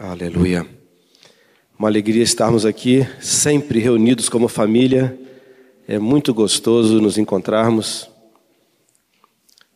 Aleluia. 0.00 0.64
Uma 1.76 1.88
alegria 1.88 2.22
estarmos 2.22 2.64
aqui, 2.64 3.04
sempre 3.20 3.80
reunidos 3.80 4.28
como 4.28 4.46
família. 4.46 5.18
É 5.88 5.98
muito 5.98 6.32
gostoso 6.32 7.00
nos 7.00 7.18
encontrarmos. 7.18 8.08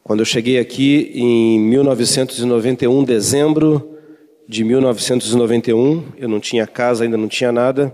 Quando 0.04 0.21
eu 0.21 0.24
cheguei 0.24 0.61
aqui 0.61 1.11
em 1.12 1.58
1991, 1.58 3.03
dezembro 3.03 3.98
de 4.46 4.62
1991, 4.62 6.12
eu 6.16 6.28
não 6.28 6.38
tinha 6.38 6.68
casa, 6.68 7.02
ainda 7.02 7.16
não 7.16 7.26
tinha 7.26 7.50
nada. 7.50 7.92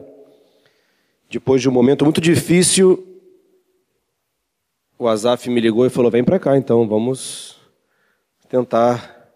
Depois 1.31 1.63
de 1.63 1.69
um 1.71 1.73
momento 1.73 2.05
muito 2.05 2.21
difícil, 2.21 3.07
o 4.99 5.09
Azaf 5.09 5.49
me 5.49 5.63
ligou 5.63 5.87
e 5.87 5.91
falou: 5.91 6.11
Vem 6.11 6.23
para 6.23 6.39
cá, 6.39 6.59
então, 6.59 6.87
vamos 6.87 7.57
tentar 8.51 9.33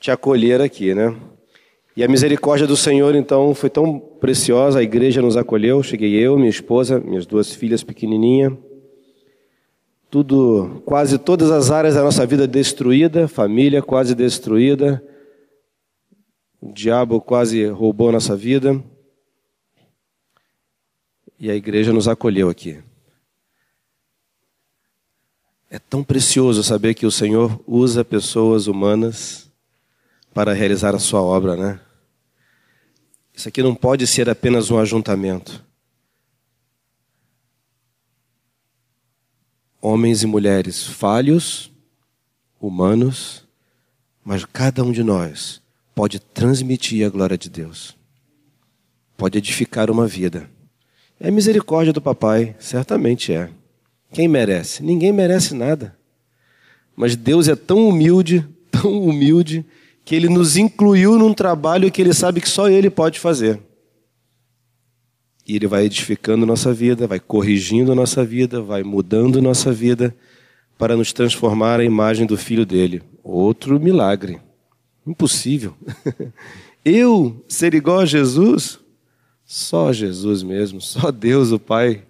te 0.00 0.10
acolher 0.10 0.62
aqui, 0.62 0.94
né? 0.94 1.14
E 1.96 2.04
a 2.04 2.08
misericórdia 2.08 2.66
do 2.66 2.76
Senhor, 2.76 3.14
então, 3.14 3.54
foi 3.54 3.70
tão 3.70 3.98
preciosa, 3.98 4.80
a 4.80 4.82
igreja 4.82 5.22
nos 5.22 5.34
acolheu. 5.34 5.82
Cheguei 5.82 6.12
eu, 6.12 6.36
minha 6.36 6.50
esposa, 6.50 7.00
minhas 7.00 7.24
duas 7.24 7.54
filhas 7.54 7.82
pequenininhas. 7.82 8.52
Tudo, 10.10 10.82
quase 10.84 11.16
todas 11.16 11.50
as 11.50 11.70
áreas 11.70 11.94
da 11.94 12.02
nossa 12.02 12.26
vida 12.26 12.46
destruída, 12.46 13.26
família 13.26 13.80
quase 13.80 14.14
destruída. 14.14 15.02
O 16.60 16.70
diabo 16.70 17.18
quase 17.18 17.64
roubou 17.64 18.10
a 18.10 18.12
nossa 18.12 18.36
vida. 18.36 18.84
E 21.40 21.50
a 21.50 21.54
igreja 21.54 21.94
nos 21.94 22.08
acolheu 22.08 22.50
aqui. 22.50 22.78
É 25.70 25.78
tão 25.78 26.04
precioso 26.04 26.62
saber 26.62 26.92
que 26.92 27.06
o 27.06 27.10
Senhor 27.10 27.58
usa 27.66 28.04
pessoas 28.04 28.66
humanas 28.66 29.50
para 30.34 30.52
realizar 30.52 30.94
a 30.94 30.98
sua 30.98 31.22
obra, 31.22 31.56
né? 31.56 31.80
Isso 33.36 33.50
aqui 33.50 33.62
não 33.62 33.74
pode 33.74 34.06
ser 34.06 34.30
apenas 34.30 34.70
um 34.70 34.78
ajuntamento. 34.78 35.62
Homens 39.78 40.22
e 40.22 40.26
mulheres 40.26 40.84
falhos, 40.84 41.70
humanos, 42.58 43.44
mas 44.24 44.46
cada 44.46 44.82
um 44.82 44.90
de 44.90 45.04
nós 45.04 45.60
pode 45.94 46.18
transmitir 46.18 47.06
a 47.06 47.10
glória 47.10 47.36
de 47.36 47.50
Deus, 47.50 47.94
pode 49.18 49.36
edificar 49.36 49.90
uma 49.90 50.06
vida. 50.06 50.48
É 51.20 51.30
misericórdia 51.30 51.92
do 51.92 52.00
papai, 52.00 52.56
certamente 52.58 53.34
é. 53.34 53.50
Quem 54.12 54.26
merece? 54.26 54.82
Ninguém 54.82 55.12
merece 55.12 55.54
nada. 55.54 55.94
Mas 56.96 57.14
Deus 57.14 57.48
é 57.48 57.54
tão 57.54 57.86
humilde, 57.86 58.48
tão 58.70 58.98
humilde, 59.02 59.64
que 60.06 60.14
ele 60.14 60.28
nos 60.28 60.56
incluiu 60.56 61.18
num 61.18 61.34
trabalho 61.34 61.90
que 61.90 62.00
ele 62.00 62.14
sabe 62.14 62.40
que 62.40 62.48
só 62.48 62.68
ele 62.68 62.88
pode 62.88 63.18
fazer. 63.18 63.60
E 65.44 65.56
ele 65.56 65.66
vai 65.66 65.84
edificando 65.84 66.46
nossa 66.46 66.72
vida, 66.72 67.08
vai 67.08 67.18
corrigindo 67.18 67.92
nossa 67.92 68.24
vida, 68.24 68.62
vai 68.62 68.84
mudando 68.84 69.42
nossa 69.42 69.72
vida 69.72 70.14
para 70.78 70.96
nos 70.96 71.12
transformar 71.12 71.80
à 71.80 71.84
imagem 71.84 72.24
do 72.24 72.36
filho 72.36 72.64
dele. 72.64 73.02
Outro 73.20 73.80
milagre. 73.80 74.38
Impossível. 75.04 75.74
Eu 76.84 77.44
ser 77.48 77.74
igual 77.74 77.98
a 77.98 78.06
Jesus? 78.06 78.78
Só 79.44 79.92
Jesus 79.92 80.44
mesmo, 80.44 80.80
só 80.80 81.10
Deus, 81.10 81.50
o 81.50 81.58
Pai, 81.58 82.04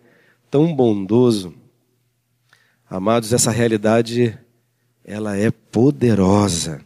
tão 0.50 0.74
bondoso. 0.74 1.54
Amados, 2.90 3.32
essa 3.32 3.50
realidade 3.50 4.38
ela 5.02 5.34
é 5.34 5.50
poderosa. 5.50 6.84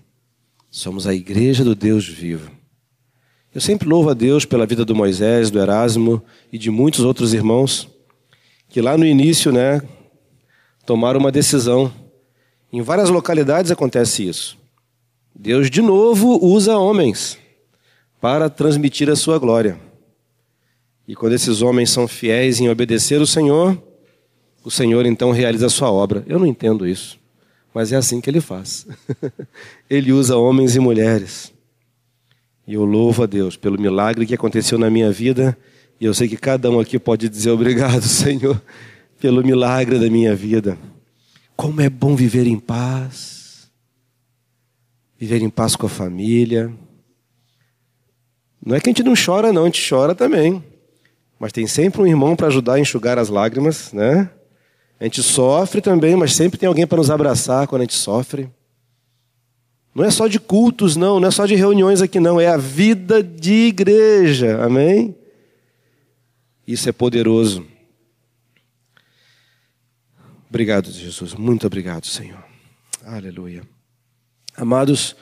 Somos 0.70 1.06
a 1.06 1.14
igreja 1.14 1.64
do 1.64 1.74
Deus 1.74 2.06
vivo. 2.06 2.50
Eu 3.52 3.60
sempre 3.60 3.88
louvo 3.88 4.10
a 4.10 4.14
Deus 4.14 4.44
pela 4.44 4.66
vida 4.66 4.84
do 4.84 4.94
Moisés, 4.94 5.50
do 5.50 5.58
Erasmo 5.58 6.22
e 6.52 6.56
de 6.56 6.70
muitos 6.70 7.00
outros 7.00 7.34
irmãos 7.34 7.88
que 8.68 8.80
lá 8.80 8.96
no 8.96 9.04
início, 9.04 9.50
né, 9.50 9.82
tomaram 10.86 11.18
uma 11.18 11.32
decisão. 11.32 11.92
Em 12.72 12.80
várias 12.80 13.10
localidades 13.10 13.72
acontece 13.72 14.28
isso. 14.28 14.56
Deus 15.34 15.68
de 15.68 15.82
novo 15.82 16.38
usa 16.40 16.78
homens 16.78 17.36
para 18.20 18.48
transmitir 18.48 19.10
a 19.10 19.16
sua 19.16 19.38
glória. 19.38 19.78
E 21.06 21.16
quando 21.16 21.32
esses 21.32 21.62
homens 21.62 21.90
são 21.90 22.06
fiéis 22.06 22.60
em 22.60 22.68
obedecer 22.68 23.20
o 23.20 23.26
Senhor, 23.26 23.76
o 24.62 24.70
Senhor 24.70 25.04
então 25.04 25.32
realiza 25.32 25.66
a 25.66 25.70
sua 25.70 25.90
obra. 25.90 26.24
Eu 26.28 26.38
não 26.38 26.46
entendo 26.46 26.86
isso. 26.86 27.19
Mas 27.72 27.92
é 27.92 27.96
assim 27.96 28.20
que 28.20 28.28
ele 28.28 28.40
faz. 28.40 28.86
ele 29.88 30.12
usa 30.12 30.36
homens 30.36 30.74
e 30.74 30.80
mulheres. 30.80 31.52
E 32.66 32.74
eu 32.74 32.84
louvo 32.84 33.22
a 33.22 33.26
Deus 33.26 33.56
pelo 33.56 33.80
milagre 33.80 34.26
que 34.26 34.34
aconteceu 34.34 34.78
na 34.78 34.90
minha 34.90 35.10
vida. 35.10 35.56
E 36.00 36.04
eu 36.04 36.14
sei 36.14 36.28
que 36.28 36.36
cada 36.36 36.70
um 36.70 36.80
aqui 36.80 36.98
pode 36.98 37.28
dizer 37.28 37.50
obrigado, 37.50 38.02
Senhor, 38.06 38.60
pelo 39.20 39.44
milagre 39.44 39.98
da 39.98 40.08
minha 40.08 40.34
vida. 40.34 40.78
Como 41.56 41.80
é 41.80 41.90
bom 41.90 42.16
viver 42.16 42.46
em 42.46 42.58
paz. 42.58 43.70
Viver 45.18 45.42
em 45.42 45.50
paz 45.50 45.76
com 45.76 45.86
a 45.86 45.90
família. 45.90 46.72
Não 48.64 48.76
é 48.76 48.80
que 48.80 48.88
a 48.88 48.92
gente 48.92 49.02
não 49.02 49.14
chora, 49.14 49.52
não, 49.52 49.62
a 49.62 49.66
gente 49.66 49.86
chora 49.88 50.14
também. 50.14 50.64
Mas 51.38 51.52
tem 51.52 51.66
sempre 51.66 52.02
um 52.02 52.06
irmão 52.06 52.36
para 52.36 52.48
ajudar 52.48 52.74
a 52.74 52.80
enxugar 52.80 53.18
as 53.18 53.28
lágrimas, 53.28 53.92
né? 53.92 54.30
A 55.00 55.04
gente 55.04 55.22
sofre 55.22 55.80
também, 55.80 56.14
mas 56.14 56.34
sempre 56.34 56.58
tem 56.58 56.66
alguém 56.66 56.86
para 56.86 56.98
nos 56.98 57.10
abraçar 57.10 57.66
quando 57.66 57.80
a 57.80 57.84
gente 57.84 57.94
sofre. 57.94 58.50
Não 59.94 60.04
é 60.04 60.10
só 60.10 60.28
de 60.28 60.38
cultos, 60.38 60.94
não, 60.94 61.18
não 61.18 61.26
é 61.26 61.30
só 61.30 61.46
de 61.46 61.54
reuniões 61.54 62.02
aqui, 62.02 62.20
não, 62.20 62.38
é 62.38 62.46
a 62.46 62.58
vida 62.58 63.22
de 63.22 63.68
igreja, 63.68 64.62
amém? 64.62 65.16
Isso 66.66 66.88
é 66.88 66.92
poderoso. 66.92 67.66
Obrigado, 70.48 70.90
Jesus, 70.92 71.34
muito 71.34 71.66
obrigado, 71.66 72.06
Senhor. 72.06 72.44
Aleluia. 73.04 73.62
Amados, 74.54 75.16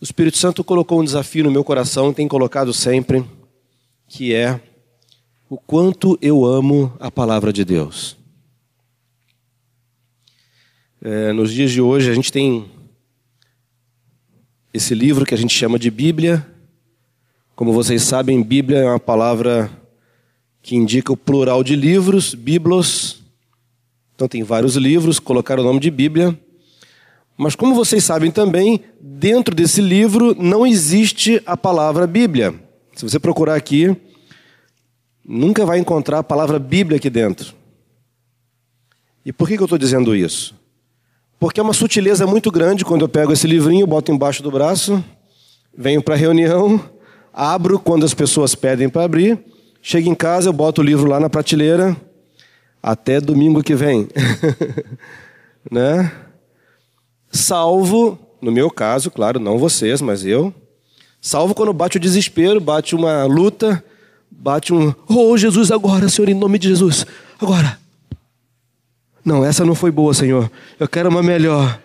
o 0.00 0.04
Espírito 0.04 0.38
Santo 0.38 0.64
colocou 0.64 1.00
um 1.00 1.04
desafio 1.04 1.44
no 1.44 1.50
meu 1.50 1.62
coração, 1.62 2.12
tem 2.12 2.26
colocado 2.26 2.74
sempre, 2.74 3.24
que 4.08 4.34
é 4.34 4.60
o 5.48 5.56
quanto 5.56 6.18
eu 6.20 6.44
amo 6.44 6.92
a 6.98 7.10
palavra 7.10 7.52
de 7.52 7.64
Deus. 7.64 8.17
É, 11.00 11.32
nos 11.32 11.52
dias 11.52 11.70
de 11.70 11.80
hoje, 11.80 12.10
a 12.10 12.14
gente 12.14 12.32
tem 12.32 12.68
esse 14.74 14.96
livro 14.96 15.24
que 15.24 15.32
a 15.32 15.38
gente 15.38 15.54
chama 15.54 15.78
de 15.78 15.92
Bíblia. 15.92 16.44
Como 17.54 17.72
vocês 17.72 18.02
sabem, 18.02 18.42
Bíblia 18.42 18.78
é 18.78 18.84
uma 18.84 18.98
palavra 18.98 19.70
que 20.60 20.74
indica 20.74 21.12
o 21.12 21.16
plural 21.16 21.62
de 21.62 21.76
livros, 21.76 22.34
biblos. 22.34 23.22
Então, 24.12 24.26
tem 24.26 24.42
vários 24.42 24.74
livros, 24.74 25.20
colocaram 25.20 25.62
o 25.62 25.66
nome 25.66 25.78
de 25.78 25.88
Bíblia. 25.88 26.36
Mas, 27.36 27.54
como 27.54 27.76
vocês 27.76 28.02
sabem 28.02 28.32
também, 28.32 28.82
dentro 29.00 29.54
desse 29.54 29.80
livro 29.80 30.34
não 30.34 30.66
existe 30.66 31.40
a 31.46 31.56
palavra 31.56 32.08
Bíblia. 32.08 32.52
Se 32.96 33.08
você 33.08 33.20
procurar 33.20 33.54
aqui, 33.54 33.96
nunca 35.24 35.64
vai 35.64 35.78
encontrar 35.78 36.18
a 36.18 36.24
palavra 36.24 36.58
Bíblia 36.58 36.96
aqui 36.96 37.08
dentro. 37.08 37.54
E 39.24 39.32
por 39.32 39.46
que, 39.46 39.56
que 39.56 39.62
eu 39.62 39.66
estou 39.66 39.78
dizendo 39.78 40.16
isso? 40.16 40.57
Porque 41.38 41.60
é 41.60 41.62
uma 41.62 41.72
sutileza 41.72 42.26
muito 42.26 42.50
grande 42.50 42.84
quando 42.84 43.02
eu 43.02 43.08
pego 43.08 43.32
esse 43.32 43.46
livrinho, 43.46 43.86
boto 43.86 44.10
embaixo 44.10 44.42
do 44.42 44.50
braço, 44.50 45.02
venho 45.76 46.02
para 46.02 46.14
a 46.14 46.18
reunião, 46.18 46.80
abro 47.32 47.78
quando 47.78 48.04
as 48.04 48.12
pessoas 48.12 48.56
pedem 48.56 48.88
para 48.88 49.04
abrir, 49.04 49.38
chego 49.80 50.08
em 50.08 50.14
casa, 50.14 50.48
eu 50.48 50.52
boto 50.52 50.80
o 50.80 50.84
livro 50.84 51.08
lá 51.08 51.20
na 51.20 51.30
prateleira, 51.30 51.96
até 52.82 53.20
domingo 53.20 53.62
que 53.62 53.76
vem. 53.76 54.08
né? 55.70 56.10
Salvo, 57.30 58.18
no 58.42 58.50
meu 58.50 58.68
caso, 58.68 59.08
claro, 59.08 59.38
não 59.38 59.58
vocês, 59.58 60.02
mas 60.02 60.26
eu, 60.26 60.52
salvo 61.20 61.54
quando 61.54 61.72
bate 61.72 61.98
o 61.98 62.00
desespero, 62.00 62.60
bate 62.60 62.96
uma 62.96 63.24
luta, 63.26 63.84
bate 64.28 64.74
um, 64.74 64.92
oh 65.08 65.36
Jesus, 65.36 65.70
agora, 65.70 66.08
Senhor, 66.08 66.28
em 66.28 66.34
nome 66.34 66.58
de 66.58 66.68
Jesus, 66.68 67.06
agora. 67.40 67.78
Não, 69.24 69.44
essa 69.44 69.64
não 69.64 69.74
foi 69.74 69.90
boa, 69.90 70.14
Senhor. 70.14 70.50
Eu 70.78 70.88
quero 70.88 71.08
uma 71.08 71.22
melhor. 71.22 71.80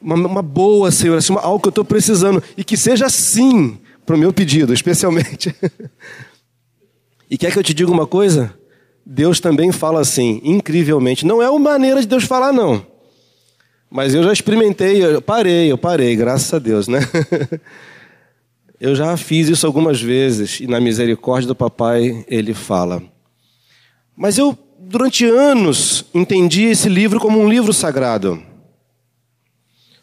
Uma, 0.00 0.14
uma 0.16 0.42
boa, 0.42 0.90
Senhor, 0.90 1.16
assim, 1.16 1.34
algo 1.36 1.60
que 1.60 1.68
eu 1.68 1.70
estou 1.70 1.84
precisando. 1.84 2.42
E 2.56 2.64
que 2.64 2.76
seja 2.76 3.06
assim 3.06 3.78
para 4.04 4.16
o 4.16 4.18
meu 4.18 4.32
pedido, 4.32 4.72
especialmente. 4.72 5.54
e 7.30 7.38
quer 7.38 7.52
que 7.52 7.58
eu 7.58 7.62
te 7.62 7.72
diga 7.72 7.90
uma 7.90 8.06
coisa? 8.06 8.54
Deus 9.06 9.40
também 9.40 9.70
fala 9.72 10.00
assim, 10.00 10.40
incrivelmente. 10.44 11.26
Não 11.26 11.42
é 11.42 11.48
uma 11.50 11.72
maneira 11.72 12.00
de 12.00 12.06
Deus 12.06 12.24
falar, 12.24 12.52
não. 12.52 12.86
Mas 13.90 14.14
eu 14.14 14.22
já 14.22 14.32
experimentei, 14.32 15.04
eu 15.04 15.22
parei, 15.22 15.70
eu 15.70 15.78
parei, 15.78 16.16
graças 16.16 16.52
a 16.52 16.58
Deus, 16.58 16.88
né? 16.88 16.98
eu 18.80 18.94
já 18.94 19.16
fiz 19.16 19.48
isso 19.48 19.66
algumas 19.66 20.00
vezes 20.00 20.58
e 20.60 20.66
na 20.66 20.80
misericórdia 20.80 21.46
do 21.46 21.54
papai 21.54 22.24
ele 22.28 22.54
fala. 22.54 23.02
Mas 24.16 24.38
eu 24.38 24.58
durante 24.88 25.24
anos, 25.24 26.04
entendi 26.14 26.64
esse 26.64 26.88
livro 26.88 27.18
como 27.18 27.40
um 27.40 27.48
livro 27.48 27.72
sagrado. 27.72 28.42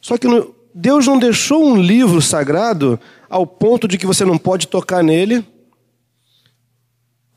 Só 0.02 0.18
que 0.18 0.28
Deus 0.74 1.06
não 1.06 1.20
deixou 1.20 1.64
um 1.64 1.82
livro 1.82 2.22
sagrado 2.22 3.00
ao 3.30 3.46
ponto 3.46 3.88
de 3.88 3.98
que 3.98 4.06
você 4.06 4.26
não 4.26 4.38
pode 4.38 4.68
tocar 4.68 5.04
nele, 5.04 5.46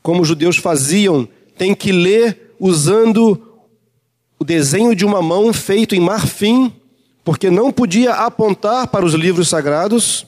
como 0.01 0.21
os 0.21 0.27
judeus 0.27 0.57
faziam, 0.57 1.27
tem 1.57 1.73
que 1.73 1.91
ler 1.91 2.55
usando 2.59 3.41
o 4.37 4.43
desenho 4.43 4.95
de 4.95 5.05
uma 5.05 5.21
mão 5.21 5.51
feito 5.53 5.95
em 5.95 5.99
marfim, 5.99 6.73
porque 7.23 7.49
não 7.49 7.71
podia 7.71 8.13
apontar 8.13 8.87
para 8.87 9.05
os 9.05 9.13
livros 9.13 9.49
sagrados 9.49 10.25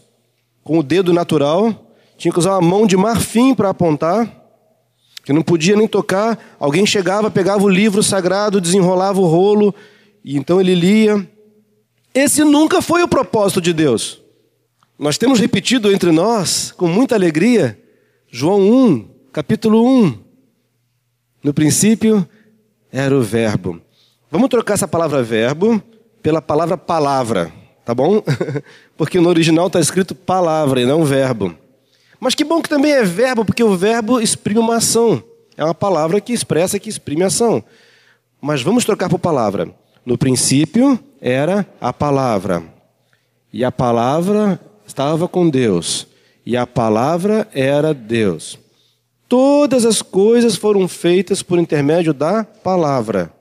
com 0.64 0.80
o 0.80 0.84
dedo 0.84 1.14
natural, 1.14 1.94
tinha 2.18 2.32
que 2.32 2.40
usar 2.40 2.52
uma 2.54 2.62
mão 2.62 2.88
de 2.88 2.98
marfim 2.98 3.54
para 3.54 3.70
apontar, 3.70 4.47
que 5.28 5.34
não 5.34 5.42
podia 5.42 5.76
nem 5.76 5.90
tocar. 5.90 6.40
Alguém 6.58 6.86
chegava, 6.86 7.30
pegava 7.30 7.62
o 7.62 7.68
livro 7.68 8.02
sagrado, 8.02 8.62
desenrolava 8.62 9.20
o 9.20 9.26
rolo, 9.26 9.76
e 10.24 10.38
então 10.38 10.62
ele 10.62 10.74
lia. 10.74 11.30
Esse 12.14 12.46
nunca 12.46 12.82
foi 12.82 13.04
o 13.04 13.10
propósito 13.10 13.60
de 13.60 13.74
Deus. 13.74 14.22
Nós 14.98 15.18
temos 15.18 15.38
repetido 15.38 15.92
entre 15.92 16.14
nós, 16.14 16.72
com 16.72 16.88
muita 16.88 17.16
alegria, 17.16 17.78
João 18.32 18.62
1, 18.62 19.10
capítulo 19.34 19.86
1. 19.86 20.18
No 21.44 21.54
princípio 21.54 22.26
era 22.90 23.14
o 23.14 23.22
Verbo. 23.22 23.82
Vamos 24.32 24.48
trocar 24.48 24.76
essa 24.76 24.88
palavra 24.88 25.22
verbo 25.24 25.84
pela 26.24 26.42
palavra 26.42 26.78
palavra, 26.78 27.52
tá 27.84 27.94
bom? 27.94 28.24
Porque 28.96 29.20
no 29.20 29.28
original 29.28 29.68
está 29.68 29.82
escrito 29.82 30.16
palavra 30.16 30.80
e 30.80 30.86
não 30.86 31.04
verbo. 31.04 31.54
Mas 32.20 32.36
que 32.36 32.44
bom 32.44 32.62
que 32.62 32.70
também 32.70 32.92
é 32.92 33.04
verbo, 33.04 33.46
porque 33.46 33.64
o 33.64 33.76
verbo 33.76 34.20
exprime 34.20 34.60
uma 34.60 34.78
ação. 34.78 35.24
É 35.56 35.64
uma 35.64 35.74
palavra 35.74 36.22
que 36.22 36.34
expressa, 36.34 36.80
que 36.80 36.90
exprime 36.90 37.24
ação. 37.24 37.64
Mas 38.42 38.62
vamos 38.62 38.86
trocar 38.86 39.10
por 39.10 39.20
palavra. 39.20 39.74
No 40.06 40.18
princípio 40.18 41.00
era 41.20 41.68
a 41.82 41.92
palavra. 41.92 42.64
E 43.52 43.64
a 43.64 43.72
palavra 43.72 44.60
estava 44.86 45.28
com 45.28 45.50
Deus, 45.50 46.08
e 46.46 46.56
a 46.56 46.66
palavra 46.66 47.48
era 47.54 47.94
Deus. 47.94 48.58
Todas 49.28 49.86
as 49.86 50.02
coisas 50.02 50.56
foram 50.56 50.88
feitas 50.88 51.44
por 51.44 51.60
intermédio 51.60 52.14
da 52.14 52.44
palavra. 52.44 53.34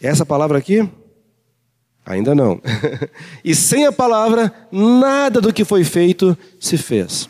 Essa 0.00 0.26
palavra 0.26 0.58
aqui? 0.58 0.86
Ainda 2.04 2.34
não. 2.34 2.60
e 3.44 3.54
sem 3.54 3.86
a 3.86 3.92
palavra, 3.92 4.52
nada 4.70 5.40
do 5.40 5.52
que 5.52 5.64
foi 5.64 5.84
feito 5.84 6.36
se 6.60 6.76
fez. 6.76 7.28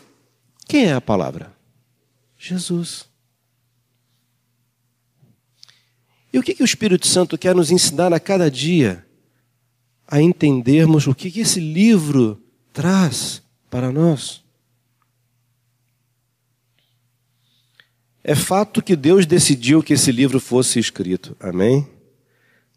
Quem 0.67 0.85
é 0.85 0.93
a 0.93 1.01
palavra? 1.01 1.53
Jesus. 2.37 3.05
E 6.33 6.39
o 6.39 6.43
que, 6.43 6.53
que 6.53 6.63
o 6.63 6.65
Espírito 6.65 7.07
Santo 7.07 7.37
quer 7.37 7.55
nos 7.55 7.71
ensinar 7.71 8.11
a 8.11 8.19
cada 8.19 8.51
dia? 8.51 9.05
a 10.07 10.21
entendermos 10.21 11.07
o 11.07 11.15
que 11.15 11.39
esse 11.39 11.59
livro 11.59 12.41
traz 12.71 13.41
para 13.69 13.91
nós. 13.91 14.43
É 18.23 18.35
fato 18.35 18.81
que 18.81 18.95
Deus 18.95 19.25
decidiu 19.25 19.83
que 19.83 19.93
esse 19.93 20.11
livro 20.11 20.39
fosse 20.39 20.79
escrito, 20.79 21.35
amém? 21.39 21.87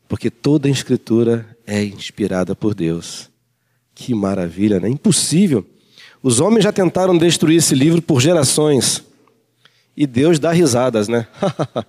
Porque 0.07 0.31
toda 0.31 0.69
a 0.69 0.71
escritura 0.71 1.57
é 1.69 1.85
inspirada 1.85 2.57
por 2.57 2.75
Deus. 2.75 3.29
Que 3.95 4.15
maravilha, 4.15 4.81
né? 4.81 4.89
Impossível. 4.89 5.67
Os 6.23 6.41
homens 6.41 6.65
já 6.65 6.73
tentaram 6.73 7.17
destruir 7.17 7.59
esse 7.59 7.75
livro 7.75 8.01
por 8.01 8.23
gerações. 8.23 9.05
E 9.95 10.07
Deus 10.07 10.39
dá 10.39 10.51
risadas, 10.51 11.09
né? 11.09 11.29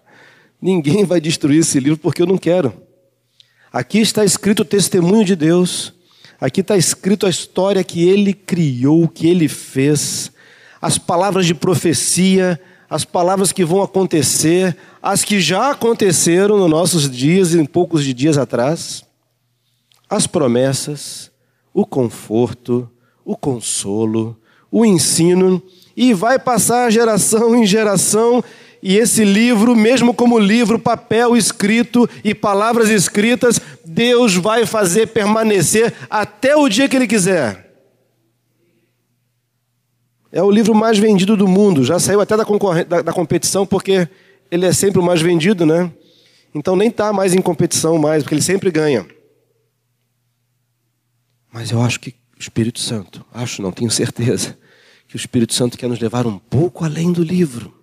Ninguém 0.61 1.05
vai 1.05 1.21
destruir 1.21 1.61
esse 1.61 1.79
livro 1.79 1.97
porque 1.97 2.21
eu 2.21 2.25
não 2.25 2.37
quero. 2.37 2.73
Aqui 3.71 3.99
está 3.99 4.25
escrito 4.25 4.63
o 4.63 4.65
testemunho 4.65 5.23
de 5.23 5.35
Deus. 5.35 5.93
Aqui 6.41 6.59
está 6.59 6.75
escrito 6.75 7.25
a 7.25 7.29
história 7.29 7.81
que 7.81 8.05
ele 8.05 8.33
criou, 8.33 9.07
que 9.07 9.27
ele 9.27 9.47
fez, 9.47 10.29
as 10.81 10.97
palavras 10.97 11.45
de 11.45 11.53
profecia, 11.53 12.59
as 12.89 13.05
palavras 13.05 13.53
que 13.53 13.63
vão 13.63 13.81
acontecer, 13.81 14.75
as 15.01 15.23
que 15.23 15.39
já 15.39 15.71
aconteceram 15.71 16.57
nos 16.57 16.69
nossos 16.69 17.09
dias, 17.09 17.55
em 17.55 17.63
poucos 17.63 18.03
dias 18.03 18.37
atrás, 18.37 19.05
as 20.09 20.25
promessas, 20.25 21.31
o 21.73 21.85
conforto, 21.85 22.89
o 23.23 23.35
consolo, 23.35 24.35
o 24.71 24.85
ensino, 24.85 25.61
e 25.95 26.13
vai 26.13 26.39
passar 26.39 26.91
geração 26.91 27.55
em 27.55 27.65
geração, 27.65 28.43
e 28.81 28.97
esse 28.97 29.23
livro, 29.23 29.75
mesmo 29.75 30.13
como 30.13 30.39
livro, 30.39 30.79
papel 30.79 31.35
escrito 31.35 32.09
e 32.23 32.33
palavras 32.33 32.89
escritas, 32.89 33.59
Deus 33.85 34.35
vai 34.35 34.65
fazer 34.65 35.07
permanecer 35.07 35.93
até 36.09 36.55
o 36.55 36.69
dia 36.69 36.87
que 36.87 36.95
Ele 36.95 37.07
quiser. 37.07 37.69
É 40.31 40.41
o 40.41 40.51
livro 40.51 40.73
mais 40.75 40.97
vendido 40.97 41.35
do 41.35 41.47
mundo, 41.47 41.83
já 41.83 41.99
saiu 41.99 42.21
até 42.21 42.37
da, 42.37 42.45
da, 42.87 43.01
da 43.01 43.13
competição, 43.13 43.65
porque 43.65 44.07
ele 44.51 44.65
é 44.65 44.71
sempre 44.71 44.99
o 44.99 45.03
mais 45.03 45.21
vendido, 45.21 45.65
né? 45.65 45.91
Então 46.53 46.75
nem 46.75 46.89
está 46.89 47.11
mais 47.11 47.33
em 47.33 47.41
competição 47.41 47.97
mais, 47.97 48.23
porque 48.23 48.35
ele 48.35 48.41
sempre 48.41 48.71
ganha. 48.71 49.05
Mas 51.51 51.71
eu 51.71 51.81
acho 51.81 51.99
que 51.99 52.11
o 52.37 52.39
Espírito 52.39 52.79
Santo, 52.79 53.25
acho 53.33 53.61
não, 53.61 53.71
tenho 53.71 53.89
certeza, 53.91 54.57
que 55.07 55.15
o 55.15 55.17
Espírito 55.17 55.53
Santo 55.53 55.77
quer 55.77 55.89
nos 55.89 55.99
levar 55.99 56.27
um 56.27 56.37
pouco 56.37 56.85
além 56.85 57.11
do 57.11 57.23
livro. 57.23 57.73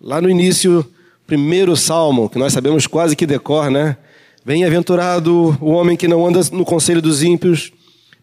Lá 0.00 0.20
no 0.20 0.28
início, 0.28 0.84
primeiro 1.26 1.76
salmo, 1.76 2.28
que 2.28 2.38
nós 2.38 2.52
sabemos 2.52 2.86
quase 2.86 3.14
que 3.14 3.26
decor, 3.26 3.70
né? 3.70 3.96
Bem-aventurado 4.44 5.56
o 5.60 5.70
homem 5.70 5.96
que 5.96 6.08
não 6.08 6.26
anda 6.26 6.40
no 6.50 6.64
conselho 6.64 7.00
dos 7.00 7.22
ímpios, 7.22 7.72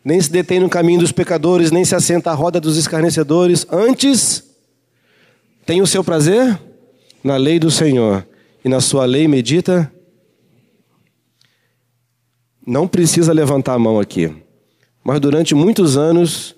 nem 0.04 0.20
se 0.20 0.30
detém 0.30 0.60
no 0.60 0.70
caminho 0.70 1.00
dos 1.00 1.12
pecadores, 1.12 1.72
nem 1.72 1.86
se 1.86 1.96
assenta 1.96 2.32
à 2.32 2.34
roda 2.34 2.60
dos 2.60 2.78
escarnecedores. 2.78 3.66
Antes, 3.72 4.44
tem 5.66 5.82
o 5.82 5.88
seu 5.88 6.04
prazer 6.04 6.60
na 7.24 7.38
lei 7.38 7.60
do 7.60 7.72
Senhor, 7.72 8.26
e 8.64 8.70
na 8.70 8.82
sua 8.82 9.06
lei 9.06 9.28
medita. 9.28 9.92
Não 12.70 12.88
precisa 12.88 13.34
levantar 13.34 13.74
a 13.74 13.80
mão 13.80 14.00
aqui, 14.00 14.32
mas 15.04 15.20
durante 15.20 15.56
muitos 15.56 15.98
anos, 15.98 16.56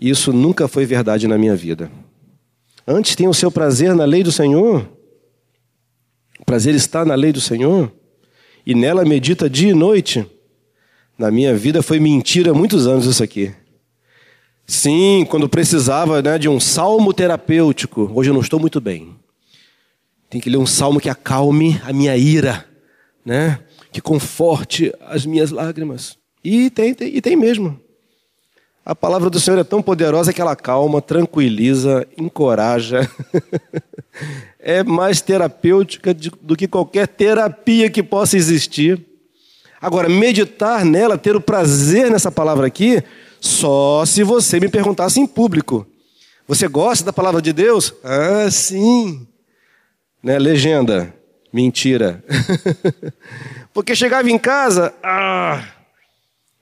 isso 0.00 0.32
nunca 0.32 0.68
foi 0.68 0.86
verdade 0.86 1.26
na 1.26 1.36
minha 1.36 1.56
vida. 1.56 1.90
Antes 2.86 3.16
tem 3.16 3.26
o 3.26 3.34
seu 3.34 3.50
prazer 3.50 3.92
na 3.92 4.04
lei 4.04 4.22
do 4.22 4.30
Senhor. 4.30 4.88
O 6.38 6.44
prazer 6.44 6.76
está 6.76 7.04
na 7.04 7.16
lei 7.16 7.32
do 7.32 7.40
Senhor. 7.40 7.92
E 8.64 8.72
nela 8.72 9.04
medita 9.04 9.50
dia 9.50 9.70
e 9.70 9.74
noite. 9.74 10.24
Na 11.18 11.28
minha 11.28 11.56
vida 11.56 11.82
foi 11.82 11.98
mentira 11.98 12.54
muitos 12.54 12.86
anos 12.86 13.04
isso 13.04 13.24
aqui. 13.24 13.52
Sim, 14.64 15.26
quando 15.28 15.48
precisava 15.48 16.22
né, 16.22 16.38
de 16.38 16.48
um 16.48 16.60
salmo 16.60 17.12
terapêutico. 17.12 18.08
Hoje 18.14 18.30
eu 18.30 18.34
não 18.34 18.42
estou 18.42 18.60
muito 18.60 18.80
bem. 18.80 19.16
Tem 20.30 20.40
que 20.40 20.48
ler 20.48 20.58
um 20.58 20.66
salmo 20.66 21.00
que 21.00 21.08
acalme 21.08 21.80
a 21.84 21.92
minha 21.92 22.16
ira, 22.16 22.64
né? 23.24 23.58
Que 23.98 24.00
conforte 24.00 24.94
as 25.00 25.26
minhas 25.26 25.50
lágrimas. 25.50 26.16
E 26.44 26.70
tem, 26.70 26.94
tem, 26.94 27.16
e 27.16 27.20
tem 27.20 27.34
mesmo. 27.34 27.80
A 28.86 28.94
palavra 28.94 29.28
do 29.28 29.40
Senhor 29.40 29.58
é 29.58 29.64
tão 29.64 29.82
poderosa 29.82 30.32
que 30.32 30.40
ela 30.40 30.54
calma, 30.54 31.02
tranquiliza, 31.02 32.06
encoraja. 32.16 33.10
é 34.60 34.84
mais 34.84 35.20
terapêutica 35.20 36.14
do 36.14 36.54
que 36.54 36.68
qualquer 36.68 37.08
terapia 37.08 37.90
que 37.90 38.00
possa 38.00 38.36
existir. 38.36 39.04
Agora, 39.80 40.08
meditar 40.08 40.84
nela, 40.84 41.18
ter 41.18 41.34
o 41.34 41.40
prazer 41.40 42.08
nessa 42.08 42.30
palavra 42.30 42.68
aqui, 42.68 43.02
só 43.40 44.06
se 44.06 44.22
você 44.22 44.60
me 44.60 44.68
perguntasse 44.68 45.18
em 45.18 45.26
público. 45.26 45.84
Você 46.46 46.68
gosta 46.68 47.04
da 47.04 47.12
palavra 47.12 47.42
de 47.42 47.52
Deus? 47.52 47.92
Ah, 48.04 48.48
sim. 48.48 49.26
Né? 50.22 50.38
Legenda. 50.38 51.12
Mentira. 51.52 52.22
Porque 53.72 53.94
chegava 53.94 54.30
em 54.30 54.38
casa, 54.38 54.94
ah, 55.02 55.62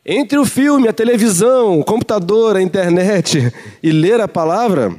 entre 0.04 0.38
o 0.38 0.44
filme, 0.44 0.86
a 0.86 0.92
televisão, 0.92 1.80
o 1.80 1.84
computador, 1.84 2.56
a 2.56 2.62
internet 2.62 3.52
e 3.82 3.90
ler 3.90 4.20
a 4.20 4.28
palavra, 4.28 4.94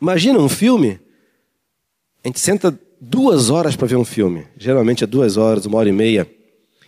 imagina 0.00 0.38
um 0.38 0.48
filme. 0.48 0.98
A 2.24 2.28
gente 2.28 2.40
senta 2.40 2.78
duas 3.00 3.50
horas 3.50 3.76
para 3.76 3.86
ver 3.86 3.96
um 3.96 4.04
filme. 4.04 4.46
Geralmente 4.56 5.04
é 5.04 5.06
duas 5.06 5.36
horas, 5.36 5.66
uma 5.66 5.78
hora 5.78 5.88
e 5.88 5.92
meia. 5.92 6.30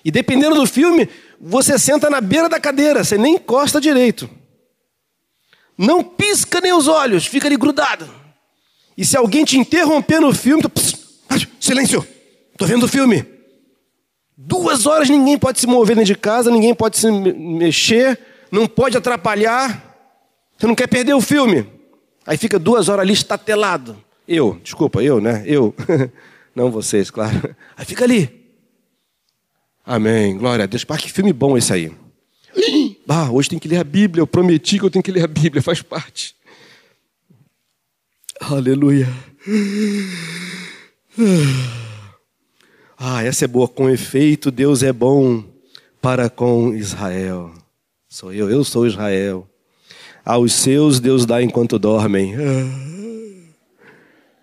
E 0.05 0.11
dependendo 0.11 0.55
do 0.55 0.67
filme, 0.67 1.09
você 1.41 1.79
senta 1.79 2.09
na 2.09 2.21
beira 2.21 2.49
da 2.49 2.59
cadeira, 2.59 3.05
você 3.05 3.19
nem 3.19 3.35
encosta 3.35 3.81
direito. 3.81 4.29
Não 5.77 6.03
pisca 6.03 6.61
nem 6.61 6.73
os 6.73 6.89
olhos, 6.89 7.27
fica 7.27 7.49
ali 7.49 7.57
grudado. 7.57 8.09
E 8.97 9.05
se 9.05 9.17
alguém 9.17 9.45
te 9.45 9.59
interromper 9.59 10.21
no 10.21 10.35
filme, 10.35 10.63
tu, 10.63 10.69
pss, 10.69 10.97
silêncio, 11.61 12.07
estou 12.53 12.67
vendo 12.67 12.85
o 12.85 12.89
filme. 12.89 13.25
Duas 14.43 14.87
horas 14.87 15.11
ninguém 15.11 15.37
pode 15.37 15.61
se 15.61 15.67
mover 15.67 15.95
dentro 15.95 16.07
de 16.07 16.15
casa, 16.15 16.51
ninguém 16.51 16.75
pode 16.75 16.97
se 16.97 17.11
mexer, 17.11 18.19
não 18.51 18.67
pode 18.67 18.97
atrapalhar. 18.97 20.09
Você 20.57 20.67
não 20.67 20.75
quer 20.75 20.87
perder 20.87 21.13
o 21.13 21.21
filme. 21.21 21.67
Aí 22.27 22.39
fica 22.39 22.59
duas 22.59 22.89
horas 22.89 23.03
ali 23.03 23.13
estatelado. 23.13 24.03
Eu, 24.27 24.59
desculpa, 24.65 25.03
eu, 25.03 25.21
né? 25.21 25.45
Eu. 25.47 25.75
não 26.57 26.71
vocês, 26.71 27.11
claro. 27.11 27.55
Aí 27.77 27.85
fica 27.85 28.05
ali. 28.05 28.31
Amém. 29.85 30.39
Glória 30.39 30.63
a 30.63 30.67
Deus. 30.67 30.85
Pá, 30.85 30.97
que 30.97 31.13
filme 31.13 31.35
bom 31.35 31.59
esse 31.59 31.75
aí. 31.75 31.93
Ah, 33.07 33.31
hoje 33.31 33.51
tem 33.51 33.59
que 33.59 33.69
ler 33.69 33.77
a 33.77 33.85
Bíblia. 33.85 34.23
Eu 34.23 34.27
prometi 34.27 34.79
que 34.79 34.85
eu 34.87 34.91
tenho 34.91 35.03
que 35.03 35.13
ler 35.13 35.25
a 35.25 35.29
Bíblia. 35.29 35.63
Faz 35.63 35.83
parte. 35.83 36.35
Aleluia. 38.41 39.07
Ah, 41.19 41.77
essa 43.25 43.47
é 43.47 43.49
boa. 43.49 43.67
Com 43.67 43.89
efeito, 43.89 44.51
Deus 44.51 44.83
é 44.83 44.93
bom 44.93 45.43
para 46.03 46.29
com 46.29 46.75
Israel. 46.75 47.51
Sou 48.09 48.33
eu, 48.33 48.51
eu 48.51 48.63
sou 48.63 48.87
Israel. 48.87 49.49
Aos 50.23 50.53
seus 50.53 51.01
Deus 51.01 51.25
dá 51.25 51.43
enquanto 51.43 51.79
dormem. 51.79 52.37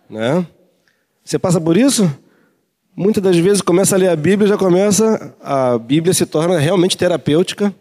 Né? 0.09 0.47
Você 1.23 1.37
passa 1.37 1.61
por 1.61 1.77
isso? 1.77 2.11
Muitas 2.95 3.21
das 3.21 3.37
vezes 3.37 3.61
começa 3.61 3.95
a 3.95 3.99
ler 3.99 4.09
a 4.09 4.15
Bíblia, 4.15 4.47
já 4.47 4.57
começa, 4.57 5.35
a 5.39 5.77
Bíblia 5.77 6.13
se 6.13 6.25
torna 6.25 6.57
realmente 6.57 6.97
terapêutica. 6.97 7.75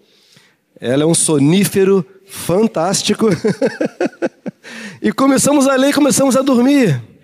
Ela 0.78 1.04
é 1.04 1.06
um 1.06 1.14
sonífero 1.14 2.04
fantástico. 2.26 3.28
e 5.00 5.10
começamos 5.10 5.66
a 5.66 5.74
ler 5.74 5.88
e 5.88 5.94
começamos 5.94 6.36
a 6.36 6.42
dormir. 6.42 7.15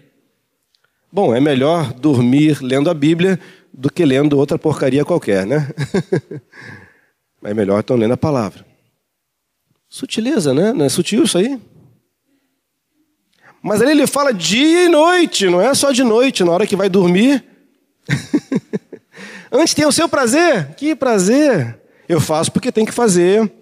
Bom, 1.14 1.34
é 1.34 1.40
melhor 1.40 1.92
dormir 1.92 2.62
lendo 2.62 2.88
a 2.88 2.94
Bíblia 2.94 3.38
do 3.70 3.92
que 3.92 4.02
lendo 4.02 4.38
outra 4.38 4.58
porcaria 4.58 5.04
qualquer, 5.04 5.44
né? 5.44 5.68
é 7.44 7.52
melhor 7.52 7.80
então 7.80 7.96
lendo 7.96 8.14
a 8.14 8.16
palavra. 8.16 8.64
Sutileza, 9.90 10.54
né? 10.54 10.72
Não 10.72 10.86
é 10.86 10.88
sutil 10.88 11.24
isso 11.24 11.36
aí? 11.36 11.60
Mas 13.62 13.82
ali 13.82 13.90
ele 13.90 14.06
fala 14.06 14.32
dia 14.32 14.86
e 14.86 14.88
noite, 14.88 15.50
não 15.50 15.60
é 15.60 15.74
só 15.74 15.92
de 15.92 16.02
noite, 16.02 16.42
na 16.44 16.50
hora 16.50 16.66
que 16.66 16.74
vai 16.74 16.88
dormir. 16.88 17.44
Antes 19.52 19.74
tem 19.74 19.84
o 19.84 19.92
seu 19.92 20.08
prazer. 20.08 20.68
Que 20.76 20.96
prazer! 20.96 21.78
Eu 22.08 22.22
faço 22.22 22.50
porque 22.50 22.72
tem 22.72 22.86
que 22.86 22.92
fazer. 22.92 23.52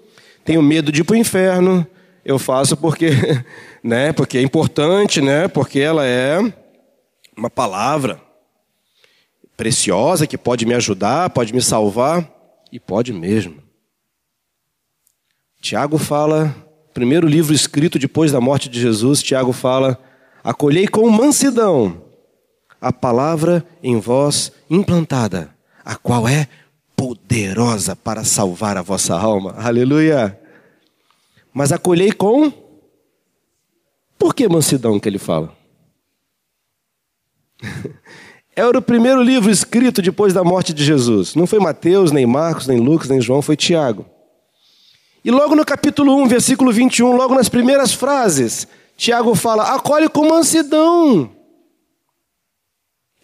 Tenho 0.44 0.62
medo 0.62 0.92
de 0.92 1.00
ir 1.00 1.04
para 1.04 1.14
o 1.14 1.18
inferno. 1.18 1.84
Eu 2.24 2.38
faço 2.38 2.76
porque, 2.76 3.10
né? 3.82 4.12
Porque 4.12 4.38
é 4.38 4.42
importante, 4.42 5.20
né? 5.20 5.48
Porque 5.48 5.80
ela 5.80 6.06
é 6.06 6.38
uma 7.40 7.48
palavra 7.48 8.20
preciosa 9.56 10.26
que 10.26 10.36
pode 10.36 10.66
me 10.66 10.74
ajudar, 10.74 11.30
pode 11.30 11.54
me 11.54 11.62
salvar 11.62 12.30
e 12.70 12.78
pode 12.78 13.14
mesmo. 13.14 13.62
Tiago 15.58 15.96
fala, 15.96 16.54
primeiro 16.92 17.26
livro 17.26 17.54
escrito 17.54 17.98
depois 17.98 18.30
da 18.30 18.42
morte 18.42 18.68
de 18.68 18.78
Jesus, 18.78 19.22
Tiago 19.22 19.54
fala: 19.54 19.98
acolhei 20.44 20.86
com 20.86 21.08
mansidão 21.08 22.02
a 22.78 22.92
palavra 22.92 23.64
em 23.82 23.98
vós 23.98 24.52
implantada, 24.68 25.54
a 25.82 25.96
qual 25.96 26.28
é 26.28 26.46
poderosa 26.94 27.96
para 27.96 28.22
salvar 28.22 28.76
a 28.76 28.82
vossa 28.82 29.14
alma. 29.14 29.54
Aleluia! 29.56 30.38
Mas 31.54 31.72
acolhei 31.72 32.12
com. 32.12 32.52
Por 34.18 34.34
que 34.34 34.46
mansidão 34.46 35.00
que 35.00 35.08
ele 35.08 35.18
fala? 35.18 35.59
Era 38.54 38.78
o 38.78 38.82
primeiro 38.82 39.22
livro 39.22 39.50
escrito 39.50 40.02
depois 40.02 40.32
da 40.32 40.44
morte 40.44 40.74
de 40.74 40.84
Jesus. 40.84 41.34
Não 41.34 41.46
foi 41.46 41.58
Mateus, 41.58 42.12
nem 42.12 42.26
Marcos, 42.26 42.66
nem 42.66 42.78
Lucas, 42.78 43.08
nem 43.08 43.20
João, 43.20 43.40
foi 43.40 43.56
Tiago. 43.56 44.04
E 45.24 45.30
logo 45.30 45.54
no 45.54 45.64
capítulo 45.64 46.16
1, 46.22 46.28
versículo 46.28 46.72
21, 46.72 47.14
logo 47.14 47.34
nas 47.34 47.48
primeiras 47.48 47.92
frases, 47.92 48.66
Tiago 48.96 49.34
fala: 49.34 49.74
acolhe 49.74 50.08
com 50.08 50.28
mansidão. 50.28 51.30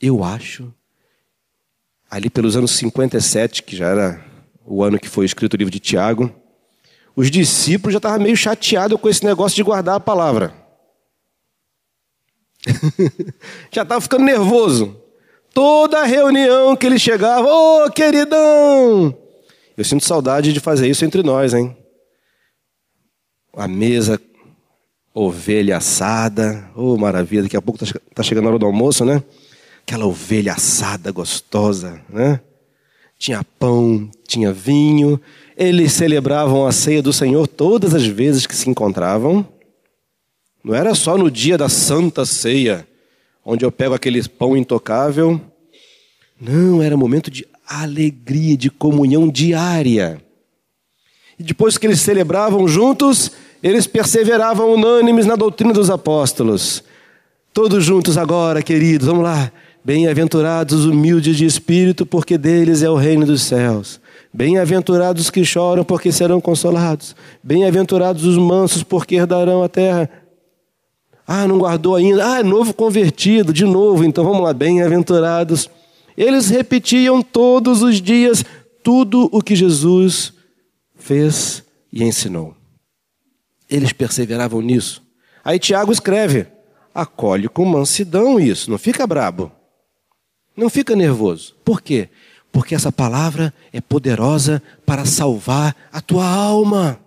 Eu 0.00 0.22
acho, 0.22 0.72
ali 2.10 2.28
pelos 2.28 2.56
anos 2.56 2.72
57, 2.72 3.62
que 3.62 3.74
já 3.74 3.88
era 3.88 4.24
o 4.64 4.84
ano 4.84 4.98
que 4.98 5.08
foi 5.08 5.24
escrito 5.24 5.54
o 5.54 5.56
livro 5.56 5.72
de 5.72 5.80
Tiago, 5.80 6.30
os 7.14 7.30
discípulos 7.30 7.94
já 7.94 7.98
estavam 7.98 8.20
meio 8.20 8.36
chateados 8.36 9.00
com 9.00 9.08
esse 9.08 9.24
negócio 9.24 9.56
de 9.56 9.62
guardar 9.62 9.96
a 9.96 10.00
palavra. 10.00 10.65
já 13.70 13.82
estava 13.82 14.00
ficando 14.00 14.24
nervoso. 14.24 14.96
Toda 15.52 16.04
reunião 16.04 16.76
que 16.76 16.86
ele 16.86 16.98
chegava, 16.98 17.46
ô 17.46 17.84
oh, 17.84 17.90
queridão! 17.90 19.16
Eu 19.76 19.84
sinto 19.84 20.04
saudade 20.04 20.52
de 20.52 20.60
fazer 20.60 20.88
isso 20.88 21.04
entre 21.04 21.22
nós, 21.22 21.54
hein? 21.54 21.76
A 23.56 23.66
mesa, 23.66 24.20
ovelha 25.14 25.78
assada, 25.78 26.70
oh 26.74 26.96
maravilha, 26.96 27.44
daqui 27.44 27.56
a 27.56 27.62
pouco 27.62 27.82
está 27.82 27.98
tá 28.14 28.22
chegando 28.22 28.46
a 28.46 28.48
hora 28.50 28.58
do 28.58 28.66
almoço, 28.66 29.04
né? 29.04 29.22
Aquela 29.82 30.06
ovelha 30.06 30.52
assada 30.52 31.10
gostosa, 31.10 32.00
né? 32.08 32.40
Tinha 33.18 33.42
pão, 33.58 34.10
tinha 34.28 34.52
vinho. 34.52 35.18
Eles 35.56 35.92
celebravam 35.92 36.66
a 36.66 36.72
ceia 36.72 37.02
do 37.02 37.12
Senhor 37.12 37.46
todas 37.46 37.94
as 37.94 38.06
vezes 38.06 38.46
que 38.46 38.54
se 38.54 38.68
encontravam. 38.68 39.46
Não 40.66 40.74
era 40.74 40.96
só 40.96 41.16
no 41.16 41.30
dia 41.30 41.56
da 41.56 41.68
Santa 41.68 42.26
Ceia, 42.26 42.84
onde 43.44 43.64
eu 43.64 43.70
pego 43.70 43.94
aquele 43.94 44.20
pão 44.28 44.56
intocável. 44.56 45.40
Não, 46.40 46.82
era 46.82 46.96
momento 46.96 47.30
de 47.30 47.46
alegria, 47.68 48.56
de 48.56 48.68
comunhão 48.68 49.28
diária. 49.28 50.20
E 51.38 51.44
depois 51.44 51.78
que 51.78 51.86
eles 51.86 52.00
celebravam 52.00 52.66
juntos, 52.66 53.30
eles 53.62 53.86
perseveravam 53.86 54.74
unânimes 54.74 55.24
na 55.24 55.36
doutrina 55.36 55.72
dos 55.72 55.88
apóstolos. 55.88 56.82
Todos 57.54 57.84
juntos 57.84 58.18
agora, 58.18 58.60
queridos, 58.60 59.06
vamos 59.06 59.22
lá. 59.22 59.52
Bem-aventurados 59.84 60.80
os 60.80 60.84
humildes 60.84 61.36
de 61.36 61.44
espírito, 61.44 62.04
porque 62.04 62.36
deles 62.36 62.82
é 62.82 62.90
o 62.90 62.96
reino 62.96 63.24
dos 63.24 63.42
céus. 63.42 64.00
Bem-aventurados 64.34 65.26
os 65.26 65.30
que 65.30 65.44
choram, 65.44 65.84
porque 65.84 66.10
serão 66.10 66.40
consolados. 66.40 67.14
Bem-aventurados 67.40 68.24
os 68.24 68.36
mansos, 68.36 68.82
porque 68.82 69.14
herdarão 69.14 69.62
a 69.62 69.68
terra. 69.68 70.10
Ah, 71.26 71.46
não 71.48 71.58
guardou 71.58 71.96
ainda. 71.96 72.34
Ah, 72.34 72.40
é 72.40 72.42
novo 72.42 72.72
convertido, 72.72 73.52
de 73.52 73.64
novo. 73.64 74.04
Então 74.04 74.24
vamos 74.24 74.42
lá, 74.42 74.52
bem-aventurados. 74.52 75.68
Eles 76.16 76.48
repetiam 76.48 77.20
todos 77.20 77.82
os 77.82 78.00
dias 78.00 78.44
tudo 78.82 79.28
o 79.32 79.42
que 79.42 79.56
Jesus 79.56 80.32
fez 80.94 81.64
e 81.92 82.04
ensinou. 82.04 82.54
Eles 83.68 83.92
perseveravam 83.92 84.60
nisso. 84.60 85.02
Aí 85.44 85.58
Tiago 85.58 85.90
escreve: 85.90 86.46
acolhe 86.94 87.48
com 87.48 87.64
mansidão 87.64 88.38
isso, 88.38 88.70
não 88.70 88.78
fica 88.78 89.06
brabo. 89.06 89.50
Não 90.56 90.70
fica 90.70 90.96
nervoso. 90.96 91.54
Por 91.64 91.82
quê? 91.82 92.08
Porque 92.50 92.74
essa 92.74 92.90
palavra 92.90 93.52
é 93.72 93.80
poderosa 93.80 94.62
para 94.86 95.04
salvar 95.04 95.76
a 95.92 96.00
tua 96.00 96.26
alma. 96.26 96.98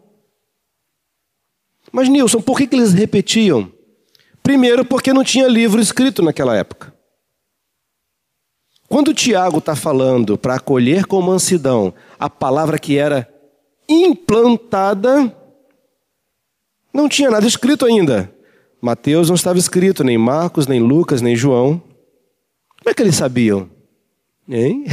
Mas, 1.91 2.07
Nilson, 2.07 2.41
por 2.41 2.57
que, 2.57 2.67
que 2.67 2.75
eles 2.75 2.93
repetiam? 2.93 3.71
Primeiro, 4.49 4.83
porque 4.83 5.13
não 5.13 5.23
tinha 5.23 5.47
livro 5.47 5.79
escrito 5.79 6.23
naquela 6.23 6.57
época. 6.57 6.91
Quando 8.87 9.13
Tiago 9.13 9.59
está 9.59 9.75
falando 9.75 10.39
para 10.39 10.55
acolher 10.55 11.05
com 11.05 11.21
mansidão 11.21 11.93
a 12.17 12.27
palavra 12.31 12.79
que 12.79 12.97
era 12.97 13.31
implantada, 13.87 15.31
não 16.91 17.07
tinha 17.07 17.29
nada 17.29 17.45
escrito 17.45 17.85
ainda. 17.85 18.33
Mateus 18.81 19.27
não 19.27 19.35
estava 19.35 19.59
escrito, 19.59 20.03
nem 20.03 20.17
Marcos, 20.17 20.65
nem 20.65 20.79
Lucas, 20.79 21.21
nem 21.21 21.35
João. 21.35 21.79
Como 22.79 22.89
é 22.89 22.93
que 22.95 23.03
eles 23.03 23.17
sabiam? 23.17 23.69
Hein? 24.49 24.83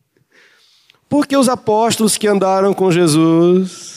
Porque 1.08 1.34
os 1.34 1.48
apóstolos 1.48 2.18
que 2.18 2.28
andaram 2.28 2.74
com 2.74 2.92
Jesus, 2.92 3.93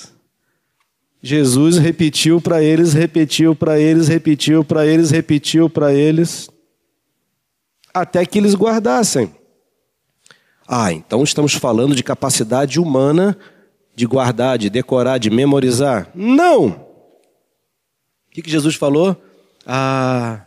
Jesus 1.27 1.77
repetiu 1.77 2.39
para 2.39 2.61
eles, 2.63 2.93
repetiu 2.93 3.55
para 3.55 3.79
eles, 3.79 4.07
repetiu 4.07 4.63
para 4.63 4.85
eles, 4.85 5.11
repetiu 5.11 5.69
para 5.69 5.93
eles, 5.93 6.49
até 7.93 8.25
que 8.25 8.37
eles 8.37 8.55
guardassem. 8.55 9.33
Ah, 10.67 10.91
então 10.91 11.23
estamos 11.23 11.53
falando 11.53 11.95
de 11.95 12.03
capacidade 12.03 12.79
humana 12.79 13.37
de 13.95 14.05
guardar, 14.05 14.57
de 14.57 14.69
decorar, 14.69 15.17
de 15.17 15.29
memorizar? 15.29 16.09
Não! 16.13 16.87
que, 18.37 18.43
que 18.43 18.51
Jesus 18.51 18.75
falou? 18.75 19.19
Ah, 19.65 20.41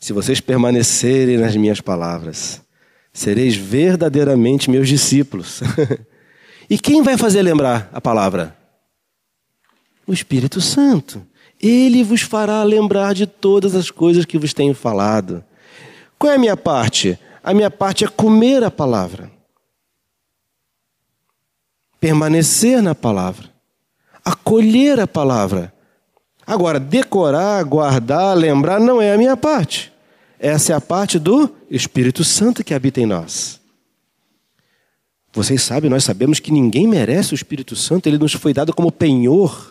se 0.00 0.12
vocês 0.12 0.40
permanecerem 0.40 1.38
nas 1.38 1.54
minhas 1.54 1.80
palavras, 1.80 2.60
sereis 3.12 3.54
verdadeiramente 3.54 4.68
meus 4.68 4.88
discípulos. 4.88 5.60
e 6.68 6.76
quem 6.76 7.02
vai 7.02 7.16
fazer 7.16 7.42
lembrar 7.42 7.88
a 7.92 8.00
palavra? 8.00 8.56
O 10.10 10.12
Espírito 10.12 10.60
Santo. 10.60 11.24
Ele 11.62 12.02
vos 12.02 12.22
fará 12.22 12.64
lembrar 12.64 13.14
de 13.14 13.28
todas 13.28 13.76
as 13.76 13.92
coisas 13.92 14.24
que 14.24 14.36
vos 14.36 14.52
tenho 14.52 14.74
falado. 14.74 15.44
Qual 16.18 16.32
é 16.32 16.34
a 16.34 16.38
minha 16.38 16.56
parte? 16.56 17.16
A 17.44 17.54
minha 17.54 17.70
parte 17.70 18.04
é 18.04 18.08
comer 18.08 18.64
a 18.64 18.72
palavra. 18.72 19.30
Permanecer 22.00 22.82
na 22.82 22.92
palavra. 22.92 23.50
Acolher 24.24 24.98
a 24.98 25.06
palavra. 25.06 25.72
Agora, 26.44 26.80
decorar, 26.80 27.62
guardar, 27.62 28.36
lembrar 28.36 28.80
não 28.80 29.00
é 29.00 29.12
a 29.12 29.16
minha 29.16 29.36
parte. 29.36 29.92
Essa 30.40 30.72
é 30.72 30.74
a 30.74 30.80
parte 30.80 31.20
do 31.20 31.48
Espírito 31.70 32.24
Santo 32.24 32.64
que 32.64 32.74
habita 32.74 33.00
em 33.00 33.06
nós. 33.06 33.60
Vocês 35.32 35.62
sabem, 35.62 35.88
nós 35.88 36.02
sabemos 36.02 36.40
que 36.40 36.50
ninguém 36.50 36.88
merece 36.88 37.32
o 37.32 37.36
Espírito 37.36 37.76
Santo, 37.76 38.08
ele 38.08 38.18
nos 38.18 38.32
foi 38.32 38.52
dado 38.52 38.74
como 38.74 38.90
penhor. 38.90 39.69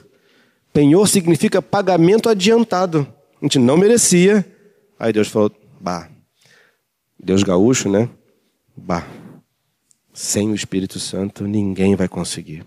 Penhor 0.73 1.07
significa 1.07 1.61
pagamento 1.61 2.29
adiantado. 2.29 3.07
A 3.41 3.45
gente 3.45 3.59
não 3.59 3.77
merecia. 3.77 4.45
Aí 4.99 5.11
Deus 5.11 5.27
falou: 5.27 5.51
bah, 5.79 6.09
Deus 7.17 7.43
gaúcho, 7.43 7.89
né? 7.89 8.09
Bah, 8.75 9.05
sem 10.13 10.51
o 10.51 10.55
Espírito 10.55 10.99
Santo 10.99 11.45
ninguém 11.45 11.95
vai 11.95 12.07
conseguir. 12.07 12.65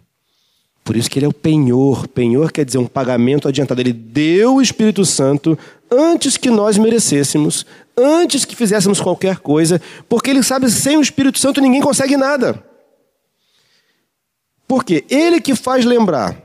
Por 0.85 0.97
isso 0.97 1.09
que 1.09 1.19
ele 1.19 1.27
é 1.27 1.29
o 1.29 1.33
penhor. 1.33 2.09
Penhor 2.09 2.51
quer 2.51 2.65
dizer 2.65 2.79
um 2.79 2.87
pagamento 2.87 3.47
adiantado. 3.47 3.81
Ele 3.81 3.93
deu 3.93 4.57
o 4.57 4.63
Espírito 4.63 5.05
Santo 5.05 5.57
antes 5.91 6.37
que 6.37 6.51
nós 6.51 6.77
merecêssemos, 6.77 7.65
antes 7.97 8.45
que 8.45 8.57
fizéssemos 8.57 9.01
qualquer 9.01 9.39
coisa, 9.39 9.81
porque 10.09 10.31
ele 10.31 10.43
sabe 10.43 10.67
que 10.67 10.73
sem 10.73 10.97
o 10.97 11.03
Espírito 11.03 11.39
Santo 11.39 11.61
ninguém 11.61 11.81
consegue 11.81 12.17
nada. 12.17 12.65
Porque 14.67 15.05
ele 15.09 15.41
que 15.41 15.55
faz 15.55 15.85
lembrar. 15.85 16.42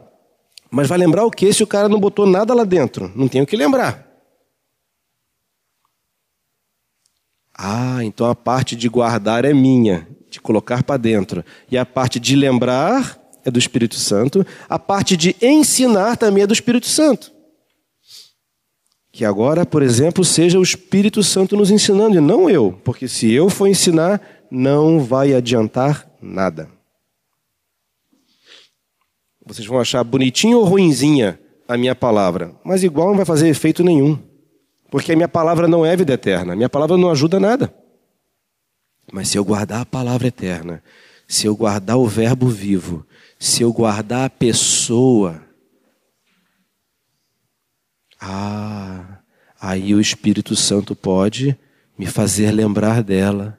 Mas 0.69 0.87
vai 0.87 0.97
lembrar 0.97 1.25
o 1.25 1.31
que 1.31 1.51
se 1.53 1.63
o 1.63 1.67
cara 1.67 1.87
não 1.87 1.99
botou 1.99 2.25
nada 2.25 2.53
lá 2.53 2.63
dentro? 2.63 3.11
Não 3.15 3.27
tem 3.27 3.41
o 3.41 3.45
que 3.45 3.55
lembrar. 3.55 4.05
Ah, 7.57 8.03
então 8.03 8.29
a 8.29 8.35
parte 8.35 8.75
de 8.75 8.87
guardar 8.87 9.43
é 9.43 9.53
minha, 9.53 10.07
de 10.29 10.39
colocar 10.39 10.83
para 10.83 10.97
dentro. 10.97 11.43
E 11.71 11.77
a 11.77 11.85
parte 11.85 12.19
de 12.19 12.35
lembrar 12.35 13.19
é 13.43 13.49
do 13.49 13.57
Espírito 13.57 13.95
Santo. 13.95 14.45
A 14.69 14.77
parte 14.77 15.17
de 15.17 15.35
ensinar 15.41 16.17
também 16.17 16.43
é 16.43 16.47
do 16.47 16.53
Espírito 16.53 16.87
Santo. 16.87 17.31
Que 19.11 19.25
agora, 19.25 19.65
por 19.65 19.81
exemplo, 19.81 20.23
seja 20.23 20.59
o 20.59 20.63
Espírito 20.63 21.23
Santo 21.23 21.57
nos 21.57 21.71
ensinando 21.71 22.17
e 22.17 22.21
não 22.21 22.47
eu, 22.47 22.79
porque 22.83 23.07
se 23.07 23.31
eu 23.31 23.49
for 23.49 23.67
ensinar, 23.67 24.21
não 24.51 24.99
vai 24.99 25.33
adiantar 25.33 26.07
nada. 26.21 26.69
Vocês 29.47 29.65
vão 29.65 29.79
achar 29.79 30.03
bonitinho 30.03 30.57
ou 30.59 30.65
ruinzinha 30.65 31.39
a 31.67 31.77
minha 31.77 31.95
palavra, 31.95 32.53
mas 32.63 32.83
igual 32.83 33.07
não 33.07 33.15
vai 33.15 33.25
fazer 33.25 33.47
efeito 33.47 33.83
nenhum. 33.83 34.19
Porque 34.91 35.13
a 35.13 35.15
minha 35.15 35.27
palavra 35.27 35.67
não 35.67 35.85
é 35.85 35.95
vida 35.95 36.13
eterna, 36.13 36.53
a 36.53 36.55
minha 36.55 36.69
palavra 36.69 36.97
não 36.97 37.09
ajuda 37.09 37.39
nada. 37.39 37.73
Mas 39.11 39.29
se 39.29 39.37
eu 39.37 39.45
guardar 39.45 39.81
a 39.81 39.85
palavra 39.85 40.27
eterna, 40.27 40.83
se 41.27 41.47
eu 41.47 41.55
guardar 41.55 41.97
o 41.97 42.05
verbo 42.05 42.47
vivo, 42.47 43.05
se 43.39 43.61
eu 43.63 43.71
guardar 43.71 44.25
a 44.25 44.29
pessoa, 44.29 45.41
ah, 48.19 49.19
aí 49.59 49.95
o 49.95 50.01
Espírito 50.01 50.55
Santo 50.55 50.95
pode 50.95 51.57
me 51.97 52.05
fazer 52.05 52.51
lembrar 52.51 53.01
dela. 53.01 53.57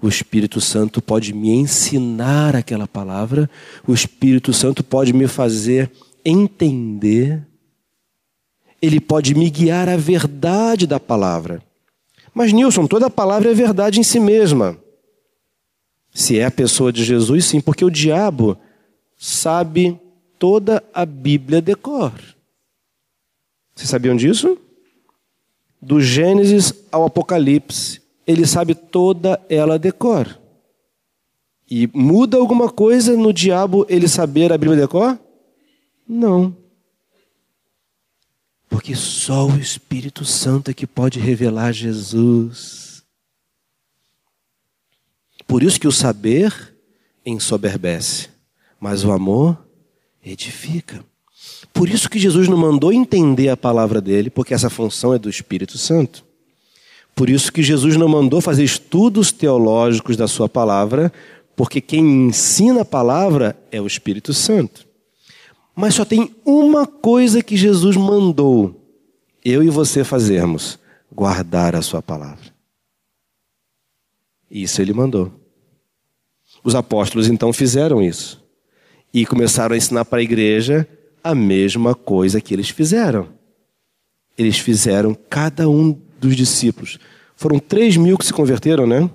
O 0.00 0.08
Espírito 0.08 0.60
Santo 0.60 1.02
pode 1.02 1.32
me 1.32 1.50
ensinar 1.50 2.54
aquela 2.54 2.86
palavra, 2.86 3.50
o 3.86 3.92
Espírito 3.92 4.52
Santo 4.52 4.84
pode 4.84 5.12
me 5.12 5.26
fazer 5.26 5.90
entender 6.24 7.48
ele 8.80 9.00
pode 9.00 9.34
me 9.34 9.50
guiar 9.50 9.88
à 9.88 9.96
verdade 9.96 10.86
da 10.86 11.00
palavra. 11.00 11.62
Mas, 12.32 12.52
Nilson, 12.52 12.86
toda 12.86 13.10
palavra 13.10 13.50
é 13.50 13.54
verdade 13.54 13.98
em 13.98 14.04
si 14.04 14.20
mesma. 14.20 14.78
Se 16.12 16.38
é 16.38 16.44
a 16.44 16.50
pessoa 16.50 16.92
de 16.92 17.04
Jesus, 17.04 17.46
sim, 17.46 17.60
porque 17.60 17.84
o 17.84 17.90
diabo 17.90 18.56
sabe 19.16 19.98
toda 20.38 20.82
a 20.94 21.04
Bíblia 21.04 21.60
de 21.60 21.74
cor. 21.74 22.12
Vocês 23.74 23.90
sabiam 23.90 24.16
disso? 24.16 24.56
Do 25.80 26.00
Gênesis 26.00 26.72
ao 26.90 27.04
Apocalipse, 27.04 28.00
ele 28.28 28.46
sabe 28.46 28.74
toda 28.74 29.40
ela 29.48 29.78
de 29.78 29.90
cor. 29.90 30.38
E 31.68 31.88
muda 31.94 32.36
alguma 32.36 32.70
coisa 32.70 33.16
no 33.16 33.32
diabo 33.32 33.86
ele 33.88 34.06
saber 34.06 34.52
a 34.52 34.58
Bíblia 34.58 34.82
de 34.82 34.86
cor? 34.86 35.18
Não. 36.06 36.54
Porque 38.68 38.94
só 38.94 39.46
o 39.46 39.58
Espírito 39.58 40.26
Santo 40.26 40.70
é 40.70 40.74
que 40.74 40.86
pode 40.86 41.18
revelar 41.18 41.72
Jesus. 41.72 43.02
Por 45.46 45.62
isso 45.62 45.80
que 45.80 45.88
o 45.88 45.92
saber 45.92 46.76
ensoberbece, 47.24 48.28
mas 48.78 49.04
o 49.04 49.10
amor 49.10 49.58
edifica. 50.22 51.02
Por 51.72 51.88
isso 51.88 52.10
que 52.10 52.18
Jesus 52.18 52.46
não 52.46 52.58
mandou 52.58 52.92
entender 52.92 53.48
a 53.48 53.56
palavra 53.56 54.02
dele, 54.02 54.28
porque 54.28 54.52
essa 54.52 54.68
função 54.68 55.14
é 55.14 55.18
do 55.18 55.30
Espírito 55.30 55.78
Santo. 55.78 56.27
Por 57.18 57.28
isso 57.28 57.52
que 57.52 57.64
Jesus 57.64 57.96
não 57.96 58.06
mandou 58.06 58.40
fazer 58.40 58.62
estudos 58.62 59.32
teológicos 59.32 60.16
da 60.16 60.28
sua 60.28 60.48
palavra, 60.48 61.12
porque 61.56 61.80
quem 61.80 62.28
ensina 62.28 62.82
a 62.82 62.84
palavra 62.84 63.58
é 63.72 63.80
o 63.80 63.88
Espírito 63.88 64.32
Santo. 64.32 64.86
Mas 65.74 65.96
só 65.96 66.04
tem 66.04 66.32
uma 66.44 66.86
coisa 66.86 67.42
que 67.42 67.56
Jesus 67.56 67.96
mandou 67.96 68.88
eu 69.44 69.64
e 69.64 69.68
você 69.68 70.04
fazermos: 70.04 70.78
guardar 71.12 71.74
a 71.74 71.82
Sua 71.82 72.00
palavra. 72.00 72.54
Isso 74.48 74.80
ele 74.80 74.92
mandou. 74.92 75.32
Os 76.62 76.76
apóstolos 76.76 77.26
então 77.26 77.52
fizeram 77.52 78.00
isso 78.00 78.40
e 79.12 79.26
começaram 79.26 79.74
a 79.74 79.76
ensinar 79.76 80.04
para 80.04 80.20
a 80.20 80.22
igreja 80.22 80.86
a 81.24 81.34
mesma 81.34 81.96
coisa 81.96 82.40
que 82.40 82.54
eles 82.54 82.68
fizeram. 82.68 83.28
Eles 84.38 84.56
fizeram 84.60 85.18
cada 85.28 85.68
um 85.68 86.06
dos 86.18 86.36
discípulos. 86.36 86.98
Foram 87.36 87.58
três 87.58 87.96
mil 87.96 88.18
que 88.18 88.26
se 88.26 88.32
converteram, 88.32 88.86
né? 88.86 89.08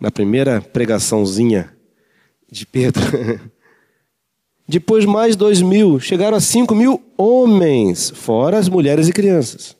Na 0.00 0.10
primeira 0.10 0.60
pregaçãozinha 0.60 1.72
de 2.50 2.66
Pedro. 2.66 3.02
Depois 4.66 5.04
mais 5.04 5.36
dois 5.36 5.60
mil, 5.60 5.98
chegaram 5.98 6.36
a 6.36 6.40
cinco 6.40 6.74
mil 6.74 7.02
homens, 7.16 8.10
fora 8.10 8.58
as 8.58 8.68
mulheres 8.68 9.08
e 9.08 9.12
crianças. 9.12 9.76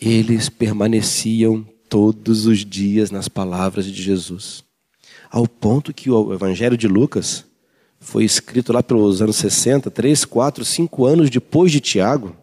Eles 0.00 0.48
permaneciam 0.48 1.64
todos 1.88 2.46
os 2.46 2.64
dias 2.64 3.10
nas 3.10 3.28
palavras 3.28 3.86
de 3.86 4.02
Jesus, 4.02 4.64
ao 5.30 5.46
ponto 5.46 5.92
que 5.92 6.10
o 6.10 6.32
Evangelho 6.32 6.76
de 6.76 6.88
Lucas 6.88 7.44
foi 8.00 8.24
escrito 8.24 8.72
lá 8.72 8.82
pelos 8.82 9.20
anos 9.20 9.36
60, 9.36 9.90
3, 9.90 10.24
4, 10.24 10.64
5 10.64 11.04
anos 11.04 11.30
depois 11.30 11.70
de 11.70 11.80
Tiago. 11.80 12.34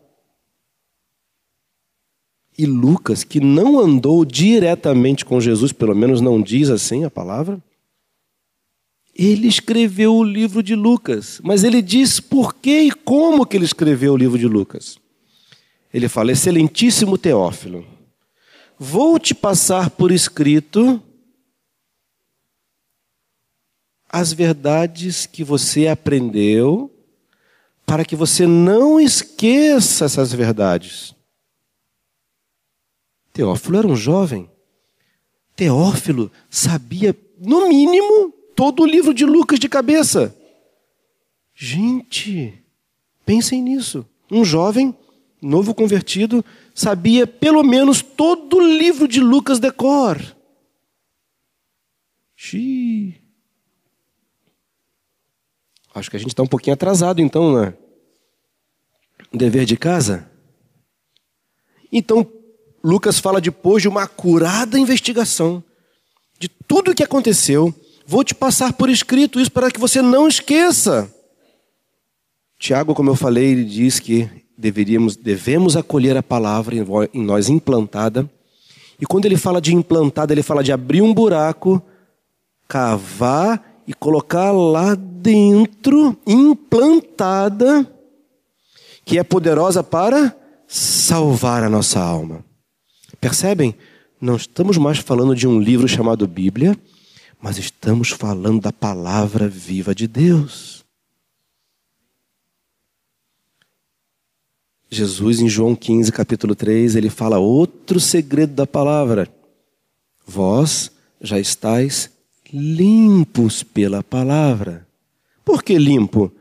E 2.58 2.65
Lucas, 2.65 3.24
que 3.24 3.39
não 3.39 3.80
andou 3.80 4.26
diretamente 4.26 5.24
com 5.24 5.39
Jesus, 5.39 5.72
pelo 5.72 5.96
menos 5.96 6.22
não 6.22 6.41
diz 6.41 6.70
assim 6.70 7.04
a 7.04 7.10
palavra, 7.10 7.62
ele 9.17 9.48
escreveu 9.48 10.15
o 10.15 10.24
livro 10.24 10.62
de 10.63 10.76
Lucas, 10.76 11.39
mas 11.43 11.63
ele 11.63 11.82
diz 11.82 12.20
por 12.20 12.54
que 12.54 12.82
e 12.82 12.91
como 12.91 13.46
que 13.46 13.58
ele 13.58 13.65
escreveu 13.65 14.13
o 14.13 14.17
livro 14.17 14.38
de 14.38 14.48
Lucas. 14.48 14.98
Ele 15.91 16.08
fala: 16.08 16.32
Excelentíssimo 16.32 17.17
Teófilo, 17.17 17.86
vou 18.78 19.17
te 19.17 19.34
passar 19.34 19.89
por 19.89 20.12
escrito 20.12 21.02
as 24.10 24.32
verdades 24.32 25.26
que 25.26 25.43
você 25.43 25.88
aprendeu, 25.88 26.91
para 27.86 28.06
que 28.06 28.15
você 28.15 28.46
não 28.46 29.00
esqueça 29.00 30.06
essas 30.06 30.32
verdades. 30.32 31.17
Teófilo 33.38 33.78
era 33.78 33.88
um 33.88 33.95
jovem. 33.95 34.50
Teófilo 35.56 36.32
sabia, 36.50 37.15
no 37.38 37.69
mínimo, 37.69 38.34
todo 38.56 38.82
o 38.82 38.86
livro 38.88 39.13
de 39.13 39.28
Lucas 39.28 39.60
de 39.60 39.69
cabeça. 39.69 40.36
Gente, 41.54 42.65
pensem 43.23 43.62
nisso. 43.62 44.04
Um 44.32 44.43
jovem, 44.43 44.97
novo 45.39 45.76
convertido, 45.76 46.43
sabia 46.73 47.28
pelo 47.28 47.62
menos 47.62 48.02
todo 48.02 48.58
o 48.58 48.60
livro 48.60 49.08
de 49.08 49.19
Lucas 49.19 49.60
de 49.60 49.71
cor. 49.71 50.19
Xiii. 52.36 53.21
Acho 55.93 56.10
que 56.10 56.17
a 56.17 56.19
gente 56.19 56.30
está 56.30 56.41
um 56.41 56.47
pouquinho 56.47 56.73
atrasado, 56.73 57.21
então, 57.21 57.54
né? 57.54 57.76
Dever 59.32 59.63
de 59.63 59.78
casa. 59.78 60.28
Então, 61.91 62.23
Lucas 62.88 63.19
fala 63.19 63.41
depois 63.41 63.82
de 63.82 63.89
uma 63.89 64.04
acurada 64.04 64.80
investigação 64.80 65.63
de 66.39 66.47
tudo 66.47 66.91
o 66.91 66.95
que 66.95 67.04
aconteceu 67.04 67.73
Vou 68.10 68.23
te 68.23 68.34
passar 68.34 68.71
por 68.71 68.89
escrito 68.89 69.38
isso 69.38 69.52
para 69.52 69.69
que 69.69 69.82
você 69.82 70.02
não 70.02 70.30
esqueça. 70.30 71.13
Tiago, 72.58 72.95
como 72.95 73.10
eu 73.10 73.15
falei, 73.15 73.52
ele 73.52 73.65
diz 73.65 74.00
que 74.00 74.30
deveríamos, 74.58 75.17
devemos 75.17 75.76
acolher 75.76 76.15
a 76.15 76.23
palavra 76.23 76.73
em 77.13 77.21
nós 77.21 77.50
implantada. 77.50 78.28
E 78.97 79.06
quando 79.06 79.26
ele 79.26 79.36
fala 79.36 79.60
de 79.60 79.76
implantada, 79.76 80.34
ele 80.34 80.41
fala 80.41 80.63
de 80.63 80.71
abrir 80.71 81.02
um 81.02 81.13
buraco, 81.13 81.82
cavar 82.65 83.62
e 83.86 83.93
colocar 83.93 84.54
lá 84.54 84.95
dentro, 84.95 86.17
implantada, 86.26 87.86
que 89.04 89.19
é 89.19 89.23
poderosa 89.23 89.84
para 89.84 90.34
salvar 90.65 91.62
a 91.62 91.69
nossa 91.69 92.00
alma. 92.00 92.43
Percebem? 93.20 93.76
Não 94.20 94.36
estamos 94.36 94.78
mais 94.78 94.98
falando 94.98 95.36
de 95.36 95.48
um 95.48 95.60
livro 95.60 95.88
chamado 95.88 96.28
Bíblia, 96.28 96.78
mas 97.42 97.58
estamos 97.58 98.10
falando 98.10 98.62
da 98.62 98.72
palavra 98.72 99.48
viva 99.48 99.94
de 99.94 100.08
Deus. 100.08 100.86
Jesus, 104.90 105.42
em 105.42 105.50
João 105.50 105.76
15, 105.76 106.12
capítulo 106.12 106.56
3, 106.56 106.96
ele 106.96 107.10
fala 107.10 107.38
outro 107.38 108.00
segredo 108.00 108.54
da 108.54 108.66
palavra. 108.66 109.28
Vós 110.26 110.92
já 111.22 111.40
estáis 111.40 112.10
limpos 112.52 113.64
pela 113.64 114.02
palavra. 114.02 114.88
Por 115.44 115.62
que 115.62 115.78
limpo? 115.78 116.32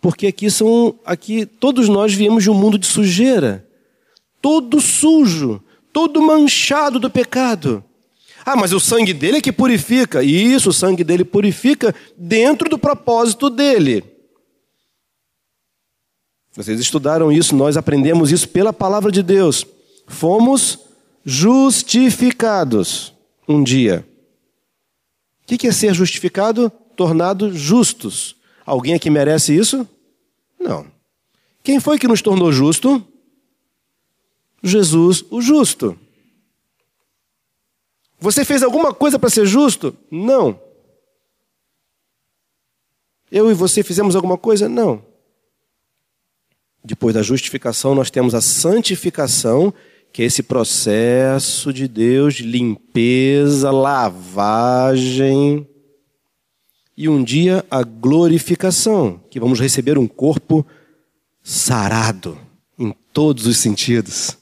Porque 0.00 0.26
aqui 0.26 0.50
são 0.50 0.98
aqui 1.04 1.46
todos 1.46 1.88
nós 1.88 2.12
viemos 2.12 2.42
de 2.42 2.50
um 2.50 2.54
mundo 2.54 2.76
de 2.76 2.86
sujeira, 2.86 3.66
todo 4.42 4.80
sujo, 4.80 5.62
todo 5.94 6.20
manchado 6.20 6.98
do 6.98 7.08
pecado. 7.08 7.84
Ah, 8.44 8.56
mas 8.56 8.72
o 8.72 8.80
sangue 8.80 9.14
dele 9.14 9.38
é 9.38 9.40
que 9.40 9.52
purifica. 9.52 10.24
Isso, 10.24 10.70
o 10.70 10.72
sangue 10.72 11.04
dele 11.04 11.24
purifica 11.24 11.94
dentro 12.18 12.68
do 12.68 12.76
propósito 12.76 13.48
dele. 13.48 14.02
Vocês 16.52 16.80
estudaram 16.80 17.30
isso, 17.30 17.54
nós 17.54 17.76
aprendemos 17.76 18.32
isso 18.32 18.48
pela 18.48 18.72
palavra 18.72 19.10
de 19.10 19.22
Deus. 19.22 19.64
Fomos 20.08 20.80
justificados 21.24 23.14
um 23.48 23.62
dia. 23.62 24.06
O 25.42 25.56
que 25.56 25.66
é 25.68 25.72
ser 25.72 25.94
justificado? 25.94 26.70
Tornado 26.96 27.56
justos. 27.56 28.36
Alguém 28.66 28.94
aqui 28.94 29.10
merece 29.10 29.56
isso? 29.56 29.88
Não. 30.58 30.86
Quem 31.62 31.78
foi 31.78 31.98
que 31.98 32.08
nos 32.08 32.20
tornou 32.20 32.52
justo? 32.52 33.06
Jesus, 34.64 35.22
o 35.30 35.42
justo. 35.42 35.98
Você 38.18 38.42
fez 38.42 38.62
alguma 38.62 38.94
coisa 38.94 39.18
para 39.18 39.28
ser 39.28 39.44
justo? 39.44 39.94
Não. 40.10 40.58
Eu 43.30 43.50
e 43.50 43.54
você 43.54 43.82
fizemos 43.82 44.16
alguma 44.16 44.38
coisa? 44.38 44.66
Não. 44.66 45.04
Depois 46.82 47.14
da 47.14 47.22
justificação, 47.22 47.94
nós 47.94 48.10
temos 48.10 48.34
a 48.34 48.40
santificação, 48.40 49.74
que 50.10 50.22
é 50.22 50.24
esse 50.24 50.42
processo 50.42 51.70
de 51.70 51.86
Deus 51.86 52.34
de 52.34 52.44
limpeza, 52.44 53.70
lavagem. 53.70 55.68
E 56.96 57.08
um 57.08 57.22
dia 57.22 57.66
a 57.70 57.82
glorificação, 57.82 59.20
que 59.28 59.40
vamos 59.40 59.60
receber 59.60 59.98
um 59.98 60.06
corpo 60.06 60.64
sarado 61.42 62.38
em 62.78 62.94
todos 63.12 63.46
os 63.46 63.58
sentidos. 63.58 64.38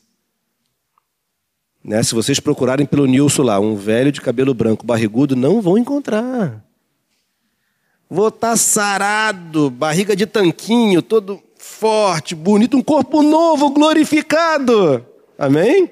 Né? 1.85 2.03
Se 2.03 2.14
vocês 2.14 2.38
procurarem 2.38 2.87
pelo 2.87 3.07
Nilson 3.07 3.42
lá, 3.42 3.59
um 3.59 3.75
velho 3.75 4.12
de 4.12 4.21
cabelo 4.21 4.55
branco, 4.55 4.87
barrigudo, 4.87 5.35
não 5.35 5.61
vão 5.61 5.77
encontrar. 5.77 6.64
Vou 8.09 8.29
estar 8.29 8.51
tá 8.51 8.57
sarado, 8.57 9.71
barriga 9.71 10.14
de 10.14 10.27
tanquinho, 10.27 11.03
todo 11.03 11.42
forte, 11.59 12.35
bonito, 12.35 12.77
um 12.77 12.83
corpo 12.83 13.23
novo, 13.23 13.71
glorificado. 13.71 15.05
Amém? 15.38 15.90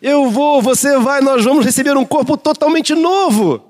Eu 0.00 0.30
vou, 0.30 0.62
você 0.62 0.98
vai, 0.98 1.20
nós 1.20 1.44
vamos 1.44 1.64
receber 1.64 1.96
um 1.96 2.04
corpo 2.04 2.36
totalmente 2.36 2.94
novo. 2.94 3.62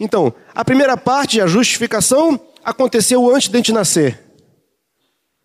Então, 0.00 0.34
a 0.54 0.64
primeira 0.64 0.96
parte, 0.96 1.40
a 1.40 1.46
justificação, 1.46 2.40
aconteceu 2.64 3.34
antes 3.34 3.48
de 3.48 3.56
a 3.56 3.58
gente 3.58 3.72
nascer. 3.72 4.20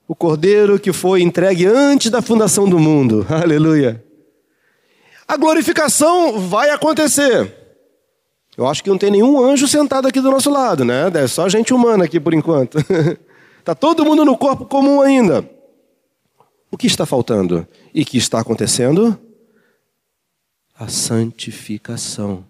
O 0.08 0.16
cordeiro 0.16 0.80
que 0.80 0.92
foi 0.92 1.22
entregue 1.22 1.68
antes 1.68 2.10
da 2.10 2.22
fundação 2.22 2.68
do 2.68 2.80
mundo. 2.80 3.28
Aleluia. 3.30 4.04
A 5.30 5.38
glorificação 5.38 6.40
vai 6.40 6.72
acontecer. 6.72 7.56
Eu 8.58 8.68
acho 8.68 8.84
que 8.84 8.90
não 8.90 8.98
tem 8.98 9.12
nenhum 9.12 9.40
anjo 9.40 9.68
sentado 9.68 10.08
aqui 10.08 10.20
do 10.20 10.32
nosso 10.32 10.50
lado, 10.50 10.84
né? 10.84 11.04
É 11.14 11.28
só 11.28 11.48
gente 11.48 11.72
humana 11.72 12.06
aqui 12.06 12.20
por 12.20 12.34
enquanto. 12.34 12.80
Está 13.60 13.76
todo 13.78 14.04
mundo 14.04 14.26
no 14.26 14.36
corpo 14.36 14.66
comum 14.66 15.02
ainda. 15.02 15.48
O 16.72 16.76
que 16.76 16.88
está 16.88 17.06
faltando? 17.06 17.68
E 17.94 18.04
que 18.04 18.18
está 18.18 18.40
acontecendo? 18.40 19.20
A 20.76 20.88
santificação. 20.88 22.44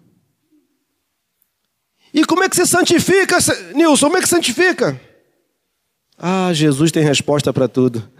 E 2.14 2.24
como 2.24 2.42
é 2.44 2.48
que 2.48 2.56
se 2.56 2.66
santifica, 2.66 3.36
Nilson? 3.74 4.06
Como 4.06 4.16
é 4.16 4.22
que 4.22 4.28
santifica? 4.28 4.98
Ah, 6.16 6.50
Jesus 6.54 6.90
tem 6.90 7.04
resposta 7.04 7.52
para 7.52 7.68
tudo. 7.68 8.10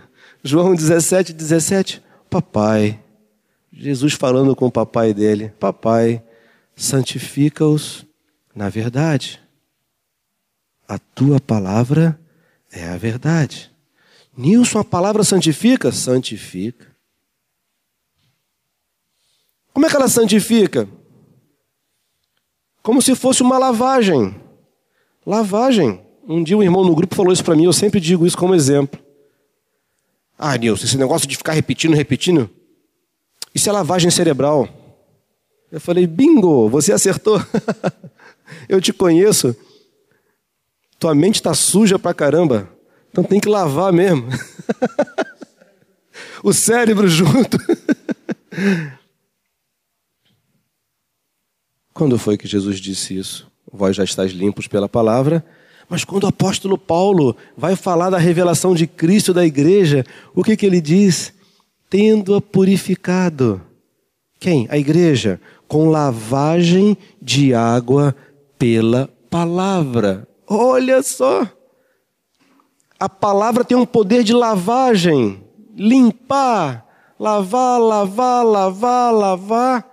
João 0.44 0.74
17, 0.74 1.32
17. 1.32 2.02
Papai. 2.28 3.00
Jesus 3.72 4.14
falando 4.14 4.56
com 4.56 4.66
o 4.66 4.72
papai 4.72 5.14
dele: 5.14 5.50
Papai, 5.59 6.22
santifica-os 6.74 8.06
na 8.54 8.68
verdade. 8.68 9.40
A 10.88 10.98
tua 10.98 11.40
palavra 11.40 12.20
é 12.70 12.85
a 12.88 12.96
verdade. 12.96 13.70
Nilson, 14.37 14.80
a 14.80 14.85
palavra 14.85 15.22
santifica? 15.22 15.92
Santifica. 15.92 16.90
Como 19.72 19.87
é 19.87 19.88
que 19.88 19.96
ela 19.96 20.09
santifica? 20.09 20.88
Como 22.83 23.00
se 23.00 23.14
fosse 23.14 23.42
uma 23.42 23.59
lavagem. 23.59 24.35
Lavagem. 25.24 26.00
Um 26.26 26.42
dia 26.42 26.56
um 26.56 26.62
irmão 26.62 26.85
no 26.85 26.94
grupo 26.94 27.14
falou 27.14 27.33
isso 27.33 27.44
para 27.44 27.56
mim, 27.56 27.64
eu 27.64 27.72
sempre 27.72 28.00
digo 28.00 28.26
isso 28.26 28.37
como 28.37 28.54
exemplo. 28.54 29.00
Ah, 30.38 30.56
Nilson, 30.56 30.85
esse 30.85 30.96
negócio 30.96 31.28
de 31.28 31.37
ficar 31.37 31.52
repetindo, 31.52 31.94
repetindo, 31.94 32.50
isso 33.54 33.68
é 33.68 33.72
lavagem 33.72 34.10
cerebral. 34.10 34.68
Eu 35.70 35.80
falei, 35.80 36.06
bingo, 36.06 36.68
você 36.68 36.92
acertou. 36.92 37.40
eu 38.68 38.80
te 38.80 38.92
conheço. 38.92 39.54
Tua 40.98 41.14
mente 41.14 41.36
está 41.36 41.54
suja 41.54 41.98
pra 41.98 42.12
caramba. 42.12 42.68
Então 43.10 43.24
tem 43.24 43.40
que 43.40 43.48
lavar 43.48 43.92
mesmo. 43.92 44.28
o 46.42 46.52
cérebro 46.52 47.08
junto. 47.08 47.58
Quando 51.92 52.18
foi 52.18 52.36
que 52.38 52.48
Jesus 52.48 52.80
disse 52.80 53.16
isso? 53.18 53.50
Vós 53.72 53.94
já 53.94 54.04
estáis 54.04 54.32
limpos 54.32 54.66
pela 54.66 54.88
palavra. 54.88 55.44
Mas 55.88 56.04
quando 56.04 56.24
o 56.24 56.28
apóstolo 56.28 56.78
Paulo 56.78 57.36
vai 57.56 57.74
falar 57.74 58.10
da 58.10 58.18
revelação 58.18 58.74
de 58.74 58.86
Cristo 58.86 59.34
da 59.34 59.44
igreja, 59.44 60.06
o 60.32 60.44
que, 60.44 60.56
que 60.56 60.64
ele 60.64 60.80
diz? 60.80 61.32
Tendo-a 61.90 62.40
purificado. 62.40 63.61
Quem? 64.38 64.66
A 64.70 64.79
igreja. 64.79 65.40
Com 65.68 65.90
lavagem 65.90 66.96
de 67.20 67.53
água 67.53 68.16
pela 68.59 69.11
palavra. 69.29 70.26
Olha 70.46 71.03
só. 71.03 71.46
A 72.98 73.09
palavra 73.09 73.64
tem 73.64 73.76
um 73.76 73.87
poder 73.87 74.22
de 74.22 74.35
lavagem, 74.35 75.42
limpar, 75.74 76.87
lavar, 77.18 77.81
lavar, 77.81 78.44
lavar, 78.44 79.14
lavar, 79.14 79.90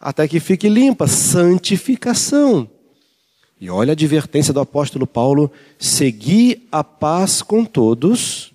até 0.00 0.28
que 0.28 0.38
fique 0.38 0.68
limpa, 0.68 1.08
santificação. 1.08 2.70
E 3.60 3.68
olha 3.68 3.90
a 3.90 3.94
advertência 3.94 4.54
do 4.54 4.60
apóstolo 4.60 5.06
Paulo: 5.06 5.50
seguir 5.78 6.68
a 6.70 6.84
paz 6.84 7.42
com 7.42 7.64
todos 7.64 8.52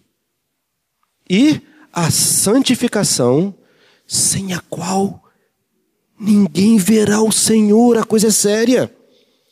e 1.30 1.60
a 1.92 2.10
santificação, 2.10 3.54
sem 4.08 4.54
a 4.54 4.60
qual 4.70 5.24
ninguém 6.20 6.78
verá 6.78 7.22
o 7.22 7.32
Senhor, 7.32 7.98
a 7.98 8.04
coisa 8.04 8.28
é 8.28 8.32
séria. 8.32 8.94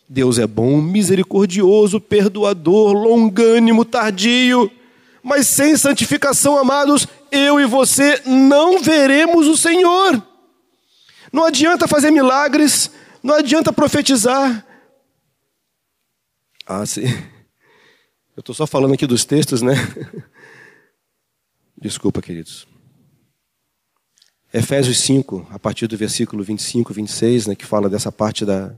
Deus 0.08 0.40
é 0.40 0.48
bom, 0.48 0.82
misericordioso, 0.82 2.00
perdoador, 2.00 2.94
longânimo, 2.94 3.86
tardio. 3.86 4.72
Mas 5.22 5.48
sem 5.48 5.76
santificação, 5.76 6.58
amados, 6.58 7.08
eu 7.32 7.60
e 7.60 7.66
você 7.66 8.22
não 8.26 8.82
veremos 8.82 9.48
o 9.48 9.58
Senhor. 9.58 10.24
Não 11.32 11.46
adianta 11.46 11.88
fazer 11.88 12.10
milagres, 12.10 12.90
não 13.22 13.36
adianta 13.36 13.72
profetizar. 13.72 14.66
Ah, 16.66 16.86
sim. 16.86 17.06
Eu 18.36 18.42
estou 18.42 18.56
só 18.56 18.66
falando 18.66 18.94
aqui 18.94 19.06
dos 19.06 19.26
textos, 19.26 19.62
né? 19.62 19.74
Desculpa, 21.82 22.22
queridos. 22.22 22.68
Efésios 24.54 25.00
5, 25.00 25.48
a 25.50 25.58
partir 25.58 25.88
do 25.88 25.96
versículo 25.96 26.44
25, 26.44 26.94
26, 26.94 27.48
né, 27.48 27.56
que 27.56 27.66
fala 27.66 27.88
dessa 27.88 28.12
parte 28.12 28.44
da, 28.44 28.76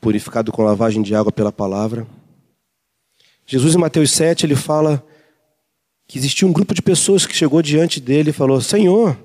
purificado 0.00 0.52
com 0.52 0.62
lavagem 0.62 1.02
de 1.02 1.14
água 1.14 1.32
pela 1.32 1.52
palavra. 1.52 2.06
Jesus, 3.46 3.74
em 3.74 3.78
Mateus 3.78 4.10
7, 4.10 4.44
ele 4.44 4.56
fala 4.56 5.04
que 6.06 6.18
existia 6.18 6.46
um 6.46 6.52
grupo 6.52 6.74
de 6.74 6.82
pessoas 6.82 7.24
que 7.24 7.34
chegou 7.34 7.62
diante 7.62 8.00
dele 8.00 8.30
e 8.30 8.34
falou: 8.34 8.60
Senhor, 8.60 9.16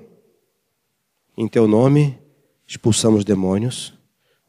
em 1.36 1.48
teu 1.48 1.66
nome 1.68 2.18
expulsamos 2.66 3.24
demônios, 3.24 3.92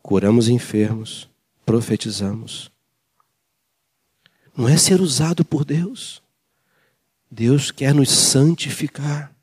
curamos 0.02 0.48
enfermos, 0.48 1.28
profetizamos. 1.66 2.72
Não 4.56 4.70
é 4.70 4.78
ser 4.78 5.02
usado 5.02 5.44
por 5.44 5.66
Deus. 5.66 6.22
Deus 7.30 7.72
quer 7.72 7.94
nos 7.94 8.10
santificar. 8.10 9.34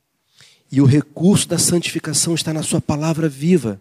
E 0.70 0.80
o 0.80 0.86
recurso 0.86 1.48
da 1.48 1.58
santificação 1.58 2.34
está 2.34 2.52
na 2.52 2.62
Sua 2.62 2.80
palavra 2.80 3.28
viva. 3.28 3.80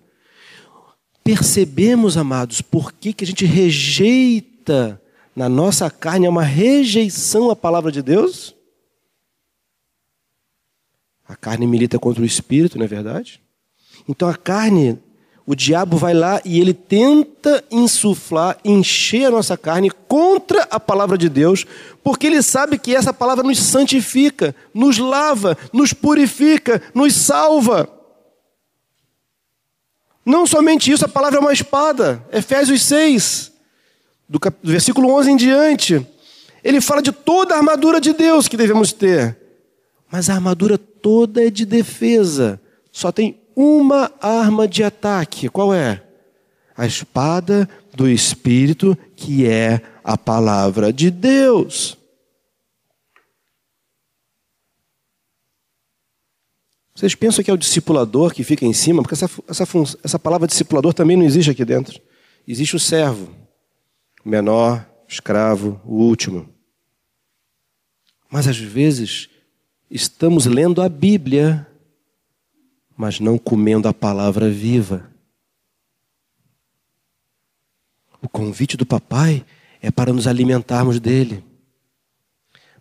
Percebemos, 1.23 2.17
amados, 2.17 2.61
por 2.61 2.91
que, 2.91 3.13
que 3.13 3.23
a 3.23 3.27
gente 3.27 3.45
rejeita 3.45 5.01
na 5.35 5.49
nossa 5.49 5.89
carne, 5.89 6.25
é 6.25 6.29
uma 6.29 6.43
rejeição 6.43 7.49
à 7.49 7.55
palavra 7.55 7.91
de 7.91 8.01
Deus? 8.01 8.53
A 11.27 11.35
carne 11.35 11.65
milita 11.65 11.97
contra 11.97 12.21
o 12.21 12.25
espírito, 12.25 12.77
não 12.77 12.85
é 12.85 12.87
verdade? 12.87 13.41
Então 14.07 14.27
a 14.27 14.35
carne, 14.35 14.99
o 15.45 15.55
diabo 15.55 15.97
vai 15.97 16.13
lá 16.13 16.41
e 16.45 16.59
ele 16.59 16.73
tenta 16.73 17.63
insuflar, 17.69 18.57
encher 18.63 19.25
a 19.25 19.31
nossa 19.31 19.57
carne 19.57 19.91
contra 19.91 20.63
a 20.71 20.79
palavra 20.79 21.17
de 21.17 21.27
Deus, 21.27 21.65
porque 22.01 22.27
ele 22.27 22.41
sabe 22.41 22.77
que 22.77 22.95
essa 22.95 23.13
palavra 23.13 23.43
nos 23.43 23.59
santifica, 23.59 24.55
nos 24.73 24.97
lava, 24.97 25.57
nos 25.73 25.91
purifica, 25.91 26.81
nos 26.93 27.13
salva. 27.13 27.89
Não 30.25 30.47
somente 30.47 30.89
isso, 30.89 31.03
a 31.03 31.09
palavra 31.09 31.39
é 31.39 31.41
uma 31.41 31.51
espada. 31.51 32.25
Efésios 32.31 32.81
6, 32.83 33.51
do, 34.29 34.39
cap... 34.39 34.55
do 34.63 34.71
versículo 34.71 35.09
11 35.13 35.31
em 35.31 35.35
diante. 35.35 36.07
Ele 36.63 36.79
fala 36.79 37.01
de 37.01 37.11
toda 37.11 37.53
a 37.53 37.57
armadura 37.57 37.99
de 37.99 38.13
Deus 38.13 38.47
que 38.47 38.55
devemos 38.55 38.93
ter. 38.93 39.37
Mas 40.09 40.29
a 40.29 40.35
armadura 40.35 40.77
toda 40.77 41.45
é 41.45 41.49
de 41.49 41.65
defesa. 41.65 42.61
Só 42.89 43.11
tem 43.11 43.42
uma 43.55 44.11
arma 44.21 44.67
de 44.67 44.83
ataque. 44.83 45.49
Qual 45.49 45.73
é? 45.73 46.03
A 46.75 46.85
espada 46.85 47.69
do 47.93 48.09
Espírito, 48.09 48.97
que 49.15 49.47
é 49.47 49.81
a 50.03 50.17
palavra 50.17 50.91
de 50.91 51.11
Deus. 51.11 51.97
Vocês 56.95 57.15
pensam 57.15 57.43
que 57.43 57.49
é 57.49 57.53
o 57.53 57.57
discipulador 57.57 58.33
que 58.33 58.43
fica 58.43 58.65
em 58.65 58.73
cima? 58.73 59.01
Porque 59.01 59.15
essa, 59.15 59.29
essa, 59.47 59.65
essa 60.03 60.19
palavra 60.19 60.47
discipulador 60.47 60.93
também 60.93 61.17
não 61.17 61.25
existe 61.25 61.49
aqui 61.49 61.65
dentro. 61.65 61.99
Existe 62.47 62.75
o 62.75 62.79
servo, 62.79 63.33
o 64.23 64.29
menor, 64.29 64.87
o 65.03 65.11
escravo, 65.11 65.81
o 65.85 65.95
último. 65.95 66.47
Mas 68.29 68.47
às 68.47 68.57
vezes 68.57 69.29
estamos 69.89 70.45
lendo 70.45 70.81
a 70.81 70.89
Bíblia, 70.89 71.67
mas 72.95 73.19
não 73.19 73.37
comendo 73.37 73.87
a 73.87 73.93
palavra 73.93 74.49
viva. 74.49 75.09
O 78.21 78.29
convite 78.29 78.77
do 78.77 78.85
papai 78.85 79.45
é 79.81 79.91
para 79.91 80.13
nos 80.13 80.27
alimentarmos 80.27 80.99
dele. 80.99 81.43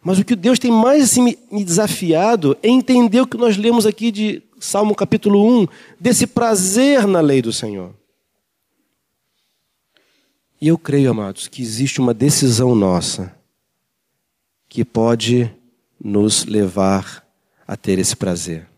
Mas 0.03 0.19
o 0.19 0.25
que 0.25 0.37
Deus 0.37 0.59
tem 0.59 0.71
mais 0.71 1.05
assim, 1.05 1.37
me 1.51 1.65
desafiado 1.65 2.57
é 2.63 2.69
entender 2.69 3.21
o 3.21 3.27
que 3.27 3.37
nós 3.37 3.57
lemos 3.57 3.87
aqui 3.87 4.11
de 4.11 4.43
Salmo 4.59 4.95
capítulo 4.95 5.63
1, 5.63 5.67
desse 5.99 6.27
prazer 6.27 7.07
na 7.07 7.21
lei 7.21 7.43
do 7.43 7.53
Senhor. 7.53 7.95
E 10.61 10.69
eu 10.69 10.79
creio, 10.79 11.11
amados, 11.11 11.49
que 11.49 11.61
existe 11.61 12.01
uma 12.01 12.15
decisão 12.15 12.75
nossa 12.75 13.35
que 14.69 14.85
pode 14.85 15.53
nos 16.03 16.45
levar 16.45 17.27
a 17.67 17.77
ter 17.77 17.99
esse 17.99 18.15
prazer. 18.15 18.72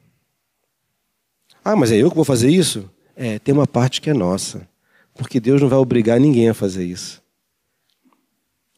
Ah, 1.65 1.75
mas 1.75 1.91
é 1.91 1.97
eu 1.97 2.11
que 2.11 2.17
vou 2.17 2.25
fazer 2.25 2.51
isso? 2.51 2.91
É, 3.17 3.39
tem 3.39 3.55
uma 3.55 3.67
parte 3.67 4.01
que 4.01 4.11
é 4.11 4.15
nossa, 4.15 4.69
porque 5.15 5.41
Deus 5.41 5.63
não 5.63 5.69
vai 5.69 5.79
obrigar 5.79 6.21
ninguém 6.21 6.49
a 6.49 6.55
fazer 6.55 6.85
isso. 6.85 7.23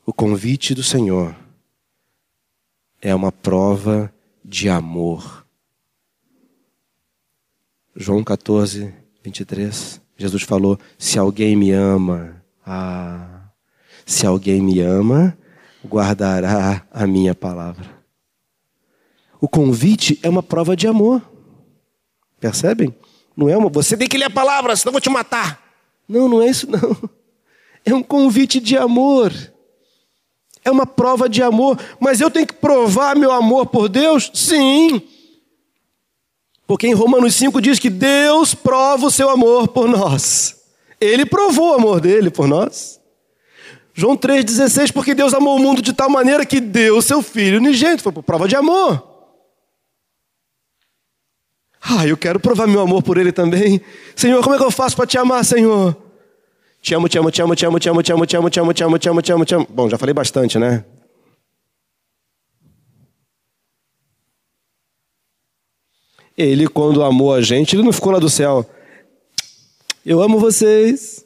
O 0.05 0.13
convite 0.13 0.73
do 0.73 0.85
Senhor 0.85 1.35
é 3.03 3.13
uma 3.13 3.33
prova 3.33 4.13
de 4.45 4.69
amor. 4.69 5.45
João 7.95 8.23
14, 8.23 8.95
23, 9.25 10.01
Jesus 10.17 10.43
falou: 10.45 10.79
Se 10.97 11.19
alguém 11.19 11.57
me 11.57 11.73
ama, 11.73 12.41
ah, 12.65 13.51
se 14.05 14.27
alguém 14.27 14.63
me 14.63 14.81
ama, 14.81 15.37
guardará 15.85 16.87
a 16.91 17.07
minha 17.07 17.35
palavra. 17.35 17.97
O 19.41 19.49
convite 19.49 20.19
é 20.23 20.29
uma 20.29 20.43
prova 20.43 20.77
de 20.77 20.87
amor. 20.87 21.36
Percebem? 22.41 22.95
Não 23.37 23.49
é 23.49 23.57
uma, 23.57 23.69
você 23.69 23.97
tem 23.97 24.09
que 24.09 24.19
ler 24.19 24.27
a 24.27 24.31
palavra, 24.31 24.75
senão 24.77 24.91
eu 24.91 24.93
vou 24.95 25.01
te 25.01 25.11
matar. 25.11 25.63
Não, 26.09 26.29
não 26.29 26.43
é 26.43 26.49
isso 26.49 26.71
não. 26.71 26.97
É 27.85 27.95
um 27.95 28.03
convite 28.03 28.59
de 28.59 28.77
amor 28.77 29.33
é 30.67 30.71
uma 30.71 30.85
prova 30.85 31.29
de 31.29 31.43
amor, 31.45 31.79
mas 32.01 32.21
eu 32.21 32.29
tenho 32.29 32.45
que 32.45 32.55
provar 32.55 33.15
meu 33.15 33.31
amor 33.31 33.67
por 33.67 33.89
Deus? 33.89 34.33
Sim. 34.35 35.01
Porque 36.67 36.89
em 36.89 36.93
Romanos 36.93 37.37
5 37.37 37.63
diz 37.63 37.79
que 37.79 37.89
Deus 37.89 38.53
prova 38.53 39.07
o 39.07 39.11
seu 39.11 39.31
amor 39.31 39.69
por 39.69 39.89
nós. 39.89 40.57
Ele 41.01 41.25
provou 41.25 41.71
o 41.71 41.75
amor 41.75 42.01
dele 42.01 42.31
por 42.31 42.49
nós. 42.49 43.01
João 43.95 44.17
3,16, 44.17 44.93
porque 44.93 45.15
Deus 45.15 45.33
amou 45.33 45.57
o 45.57 45.61
mundo 45.61 45.81
de 45.81 45.93
tal 45.93 46.11
maneira 46.11 46.45
que 46.45 46.59
deu 46.59 47.01
seu 47.01 47.23
filho 47.23 47.59
unigênito. 47.59 48.03
Foi 48.03 48.11
por 48.11 48.25
prova 48.25 48.49
de 48.49 48.57
amor. 48.57 49.16
Ah, 51.81 52.07
eu 52.07 52.17
quero 52.17 52.41
provar 52.41 52.67
meu 52.67 52.81
amor 52.81 53.03
por 53.03 53.17
ele 53.17 53.33
também. 53.33 53.81
Senhor, 54.15 54.43
como 54.43 54.55
é 54.55 54.59
que 54.59 54.65
eu 54.65 54.71
faço 54.71 54.97
para 54.97 55.07
te 55.07 55.19
amar, 55.19 55.45
Senhor? 55.45 55.97
Te 56.83 56.95
amo, 56.95 57.09
te 57.09 57.19
amo, 57.19 57.31
te 57.31 57.43
amo, 57.43 57.55
te 57.55 57.67
amo, 57.67 57.79
te 57.79 57.89
amo, 57.89 58.03
te 58.03 58.13
amo, 58.13 58.27
te 58.27 58.37
amo, 58.37 58.49
te 58.49 58.61
amo, 58.61 58.73
te 58.73 58.85
amo, 58.85 58.99
te 58.99 59.09
amo, 59.09 59.23
te 59.23 59.33
amo, 59.33 59.45
te 59.45 59.55
amo. 59.55 59.67
Bom, 59.71 59.89
já 59.89 59.99
falei 59.99 60.15
bastante, 60.15 60.59
né? 60.59 60.85
Ele, 66.37 66.69
quando 66.69 67.03
amou 67.03 67.33
a 67.33 67.41
gente, 67.41 67.75
ele 67.75 67.83
não 67.83 67.93
ficou 67.93 68.13
lá 68.13 68.19
do 68.19 68.29
céu. 68.29 68.69
Eu 70.05 70.21
amo 70.21 70.39
vocês. 70.39 71.25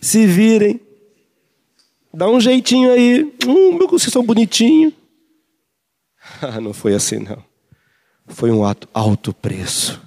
Se 0.00 0.26
virem. 0.26 0.80
Dá 2.12 2.28
um 2.28 2.40
jeitinho 2.40 2.90
aí. 2.90 3.32
Hum, 3.46 3.78
vocês 3.88 4.12
são 4.12 4.24
bonitinhos. 4.24 4.92
não 6.62 6.72
foi 6.72 6.94
assim, 6.94 7.18
não. 7.18 7.55
Foi 8.28 8.50
um 8.50 8.64
ato 8.64 8.88
alto 8.92 9.32
preço. 9.32 10.00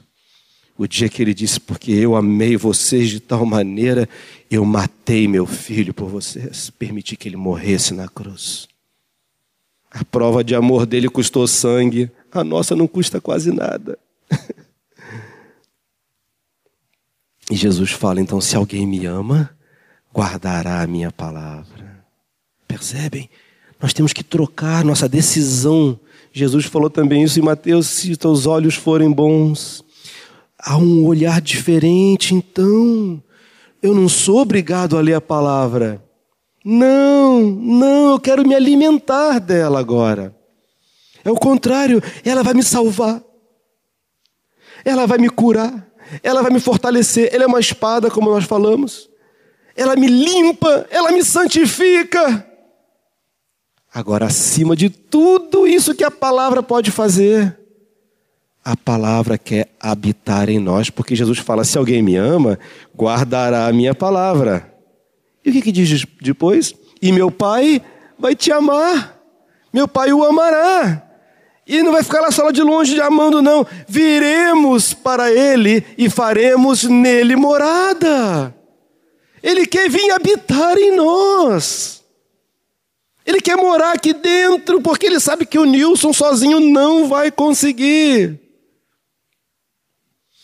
O 0.77 0.87
dia 0.87 1.09
que 1.09 1.21
ele 1.21 1.33
disse, 1.33 1.59
porque 1.59 1.91
eu 1.91 2.15
amei 2.15 2.55
vocês 2.55 3.09
de 3.09 3.19
tal 3.19 3.45
maneira, 3.45 4.07
eu 4.49 4.63
matei 4.63 5.27
meu 5.27 5.45
filho 5.45 5.93
por 5.93 6.07
vocês, 6.07 6.69
permiti 6.69 7.17
que 7.17 7.27
ele 7.27 7.35
morresse 7.35 7.93
na 7.93 8.07
cruz. 8.07 8.67
A 9.91 10.05
prova 10.05 10.43
de 10.43 10.55
amor 10.55 10.85
dele 10.85 11.09
custou 11.09 11.47
sangue, 11.47 12.09
a 12.31 12.43
nossa 12.43 12.75
não 12.75 12.87
custa 12.87 13.19
quase 13.19 13.51
nada. 13.51 13.99
e 17.51 17.55
Jesus 17.55 17.91
fala: 17.91 18.21
então, 18.21 18.39
se 18.39 18.55
alguém 18.55 18.87
me 18.87 19.05
ama, 19.05 19.49
guardará 20.13 20.81
a 20.81 20.87
minha 20.87 21.11
palavra. 21.11 22.05
Percebem? 22.67 23.29
Nós 23.81 23.93
temos 23.93 24.13
que 24.13 24.23
trocar 24.23 24.85
nossa 24.85 25.09
decisão. 25.09 25.99
Jesus 26.39 26.65
falou 26.65 26.89
também 26.89 27.23
isso 27.23 27.37
em 27.37 27.43
Mateus: 27.43 27.87
se 27.87 28.15
teus 28.15 28.45
olhos 28.45 28.75
forem 28.75 29.11
bons, 29.11 29.83
há 30.57 30.77
um 30.77 31.05
olhar 31.05 31.41
diferente, 31.41 32.33
então 32.33 33.21
eu 33.81 33.93
não 33.93 34.07
sou 34.07 34.39
obrigado 34.39 34.97
a 34.97 35.01
ler 35.01 35.15
a 35.15 35.21
palavra. 35.21 36.01
Não, 36.63 37.41
não, 37.41 38.11
eu 38.11 38.19
quero 38.19 38.47
me 38.47 38.55
alimentar 38.55 39.39
dela 39.39 39.79
agora. 39.79 40.35
É 41.23 41.31
o 41.31 41.35
contrário, 41.35 42.01
ela 42.23 42.41
vai 42.41 42.53
me 42.53 42.63
salvar. 42.63 43.21
Ela 44.85 45.05
vai 45.05 45.17
me 45.17 45.29
curar. 45.29 45.87
Ela 46.23 46.41
vai 46.41 46.51
me 46.51 46.59
fortalecer. 46.59 47.29
Ela 47.33 47.43
é 47.43 47.47
uma 47.47 47.59
espada, 47.59 48.09
como 48.09 48.29
nós 48.29 48.45
falamos. 48.45 49.09
Ela 49.75 49.95
me 49.95 50.07
limpa, 50.07 50.87
ela 50.89 51.11
me 51.11 51.23
santifica. 51.23 52.48
Agora, 53.93 54.25
acima 54.25 54.75
de 54.75 54.89
tudo 54.89 55.65
isso 55.65 55.95
que 55.95 56.03
a 56.03 56.11
palavra 56.11 56.61
pode 56.61 56.91
fazer, 56.91 57.57
a 58.63 58.77
palavra 58.77 59.37
quer 59.37 59.69
habitar 59.79 60.49
em 60.49 60.59
nós, 60.59 60.89
porque 60.89 61.15
Jesus 61.15 61.39
fala: 61.39 61.63
se 61.63 61.77
alguém 61.77 62.01
me 62.01 62.15
ama, 62.15 62.59
guardará 62.95 63.67
a 63.67 63.73
minha 63.73 63.95
palavra. 63.95 64.71
E 65.43 65.49
o 65.49 65.53
que, 65.53 65.61
que 65.61 65.71
diz 65.71 66.05
depois? 66.21 66.75
E 67.01 67.11
meu 67.11 67.31
Pai 67.31 67.81
vai 68.17 68.35
te 68.35 68.51
amar, 68.51 69.17
meu 69.73 69.87
Pai 69.87 70.13
o 70.13 70.23
amará. 70.23 71.03
E 71.65 71.83
não 71.83 71.91
vai 71.91 72.03
ficar 72.03 72.21
lá 72.21 72.31
só 72.31 72.49
de 72.49 72.61
longe 72.63 72.99
amando, 72.99 73.41
não. 73.41 73.65
Viremos 73.87 74.93
para 74.93 75.31
Ele 75.31 75.83
e 75.97 76.09
faremos 76.09 76.83
nele 76.83 77.35
morada. 77.35 78.55
Ele 79.41 79.67
quer 79.67 79.87
vir 79.87 80.09
habitar 80.11 80.77
em 80.77 80.95
nós. 80.95 81.98
Ele 83.39 83.41
quer 83.41 83.55
morar 83.55 83.93
aqui 83.93 84.13
dentro, 84.13 84.81
porque 84.81 85.05
ele 85.05 85.17
sabe 85.17 85.45
que 85.45 85.57
o 85.57 85.63
Nilson 85.63 86.11
sozinho 86.11 86.59
não 86.59 87.07
vai 87.07 87.31
conseguir. 87.31 88.37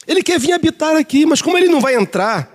Ele 0.08 0.24
quer 0.24 0.40
vir 0.40 0.54
habitar 0.54 0.96
aqui, 0.96 1.26
mas 1.26 1.42
como 1.42 1.58
ele 1.58 1.68
não 1.68 1.82
vai 1.82 1.96
entrar 1.96 2.50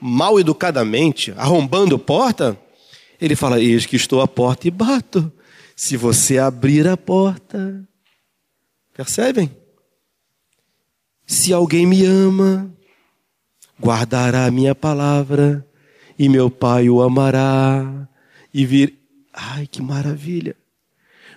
mal 0.00 0.38
educadamente, 0.38 1.34
arrombando 1.36 1.98
porta, 1.98 2.56
ele 3.20 3.34
fala: 3.34 3.60
Eis 3.60 3.84
que 3.84 3.96
estou 3.96 4.20
à 4.20 4.28
porta 4.28 4.68
e 4.68 4.70
bato. 4.70 5.32
Se 5.74 5.96
você 5.96 6.38
abrir 6.38 6.86
a 6.86 6.96
porta. 6.96 7.82
Percebem? 8.96 9.50
Se 11.26 11.52
alguém 11.52 11.84
me 11.84 12.04
ama, 12.04 12.72
guardará 13.82 14.46
a 14.46 14.52
minha 14.52 14.72
palavra, 14.72 15.66
e 16.16 16.28
meu 16.28 16.48
Pai 16.48 16.88
o 16.88 17.02
amará, 17.02 18.08
e 18.52 18.64
vir. 18.64 19.03
Ai, 19.34 19.66
que 19.66 19.82
maravilha! 19.82 20.56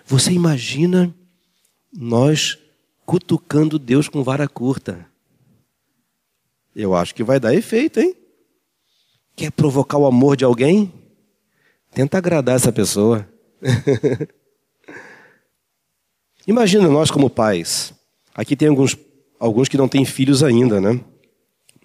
Você 0.06 0.30
imagina 0.30 1.12
nós 1.92 2.56
cutucando 3.04 3.78
Deus 3.78 4.08
com 4.08 4.22
vara 4.22 4.46
curta? 4.46 5.04
Eu 6.74 6.94
acho 6.94 7.12
que 7.12 7.24
vai 7.24 7.40
dar 7.40 7.52
efeito, 7.52 7.98
hein? 7.98 8.14
Quer 9.34 9.50
provocar 9.50 9.98
o 9.98 10.06
amor 10.06 10.36
de 10.36 10.44
alguém? 10.44 10.92
Tenta 11.92 12.18
agradar 12.18 12.54
essa 12.54 12.70
pessoa. 12.70 13.28
Imagina 16.46 16.86
nós 16.88 17.10
como 17.10 17.28
pais. 17.28 17.92
Aqui 18.32 18.54
tem 18.54 18.68
alguns, 18.68 18.96
alguns 19.40 19.68
que 19.68 19.76
não 19.76 19.88
têm 19.88 20.04
filhos 20.04 20.44
ainda, 20.44 20.80
né? 20.80 21.00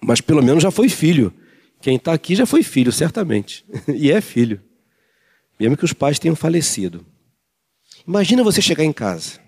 Mas 0.00 0.20
pelo 0.20 0.42
menos 0.42 0.62
já 0.62 0.70
foi 0.70 0.88
filho. 0.88 1.32
Quem 1.80 1.96
está 1.96 2.12
aqui 2.12 2.36
já 2.36 2.46
foi 2.46 2.62
filho, 2.62 2.92
certamente. 2.92 3.66
e 3.88 4.12
é 4.12 4.20
filho. 4.20 4.60
Mesmo 5.58 5.76
que 5.76 5.84
os 5.84 5.92
pais 5.92 6.18
tenham 6.18 6.36
falecido. 6.36 7.04
Imagina 8.06 8.42
você 8.42 8.60
chegar 8.60 8.84
em 8.84 8.92
casa. 8.92 9.38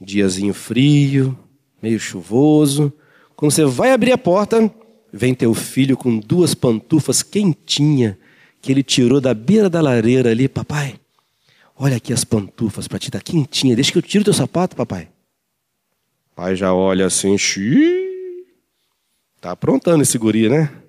Diazinho 0.00 0.52
frio, 0.52 1.38
meio 1.80 1.98
chuvoso. 1.98 2.92
Quando 3.36 3.52
você 3.52 3.64
vai 3.64 3.92
abrir 3.92 4.12
a 4.12 4.18
porta, 4.18 4.72
vem 5.12 5.34
teu 5.34 5.54
filho 5.54 5.96
com 5.96 6.18
duas 6.18 6.54
pantufas 6.54 7.22
quentinhas 7.22 8.16
que 8.60 8.72
ele 8.72 8.82
tirou 8.82 9.20
da 9.20 9.34
beira 9.34 9.68
da 9.68 9.80
lareira 9.80 10.30
ali. 10.30 10.48
Papai, 10.48 10.98
olha 11.76 11.96
aqui 11.96 12.12
as 12.12 12.24
pantufas 12.24 12.88
para 12.88 12.98
ti, 12.98 13.10
tá 13.10 13.20
quentinha. 13.20 13.74
Deixa 13.74 13.92
que 13.92 13.98
eu 13.98 14.02
tiro 14.02 14.24
teu 14.24 14.34
sapato, 14.34 14.74
papai. 14.74 15.08
Pai 16.34 16.56
já 16.56 16.74
olha 16.74 17.06
assim, 17.06 17.38
xiii. 17.38 18.46
Tá 19.40 19.52
aprontando 19.52 20.02
esse 20.02 20.18
guri, 20.18 20.48
né? 20.48 20.83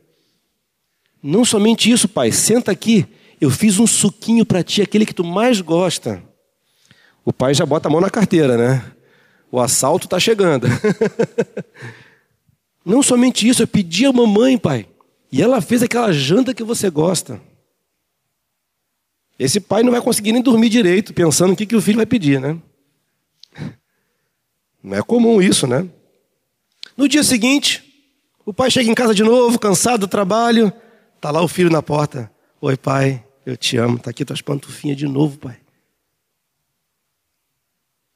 Não 1.28 1.44
somente 1.44 1.90
isso, 1.90 2.08
pai. 2.08 2.32
Senta 2.32 2.72
aqui. 2.72 3.04
Eu 3.42 3.50
fiz 3.50 3.80
um 3.80 3.88
suquinho 3.88 4.46
para 4.46 4.64
ti, 4.64 4.84
aquele 4.84 5.08
que 5.08 5.14
tu 5.14 5.24
mais 5.24 5.60
gosta. 5.60 6.22
O 7.26 7.34
pai 7.34 7.52
já 7.56 7.66
bota 7.66 7.88
a 7.88 7.92
mão 7.92 8.00
na 8.00 8.12
carteira, 8.12 8.56
né? 8.56 8.92
O 9.52 9.60
assalto 9.60 10.06
está 10.06 10.20
chegando. 10.20 10.68
Não 12.86 13.02
somente 13.02 13.48
isso, 13.48 13.64
eu 13.64 13.68
pedi 13.68 14.06
a 14.06 14.14
mamãe, 14.14 14.56
pai. 14.56 14.88
E 15.32 15.42
ela 15.42 15.62
fez 15.62 15.82
aquela 15.82 16.14
janta 16.14 16.54
que 16.54 16.64
você 16.64 16.92
gosta. 16.92 17.42
Esse 19.40 19.60
pai 19.60 19.82
não 19.82 19.92
vai 19.92 20.02
conseguir 20.02 20.32
nem 20.32 20.44
dormir 20.44 20.70
direito, 20.70 21.14
pensando 21.14 21.54
o 21.54 21.56
que, 21.56 21.66
que 21.66 21.76
o 21.76 21.82
filho 21.82 21.98
vai 21.98 22.06
pedir, 22.06 22.40
né? 22.40 22.56
Não 24.82 24.96
é 24.96 25.02
comum 25.02 25.42
isso, 25.42 25.66
né? 25.66 25.90
No 26.96 27.10
dia 27.10 27.24
seguinte, 27.24 27.84
o 28.46 28.54
pai 28.54 28.70
chega 28.70 28.90
em 28.90 28.94
casa 28.94 29.16
de 29.16 29.24
novo, 29.24 29.60
cansado 29.60 30.02
do 30.02 30.08
trabalho. 30.08 30.72
Tá 31.26 31.32
lá 31.32 31.42
o 31.42 31.48
filho 31.48 31.72
na 31.72 31.82
porta. 31.82 32.32
Oi, 32.62 32.78
pai, 32.78 33.26
eu 33.48 33.58
te 33.58 33.78
amo. 33.78 33.98
Tá 33.98 34.12
aqui 34.12 34.24
tuas 34.24 34.44
pantufinhas 34.44 34.96
de 34.96 35.08
novo, 35.08 35.40
pai. 35.40 35.58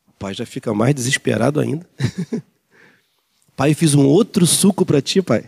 O 0.08 0.12
pai 0.12 0.32
já 0.36 0.46
fica 0.46 0.72
mais 0.76 0.94
desesperado 0.94 1.60
ainda. 1.60 1.90
pai, 3.58 3.74
fiz 3.74 3.96
um 3.96 4.06
outro 4.06 4.46
suco 4.46 4.86
para 4.86 5.02
ti, 5.02 5.24
pai. 5.24 5.44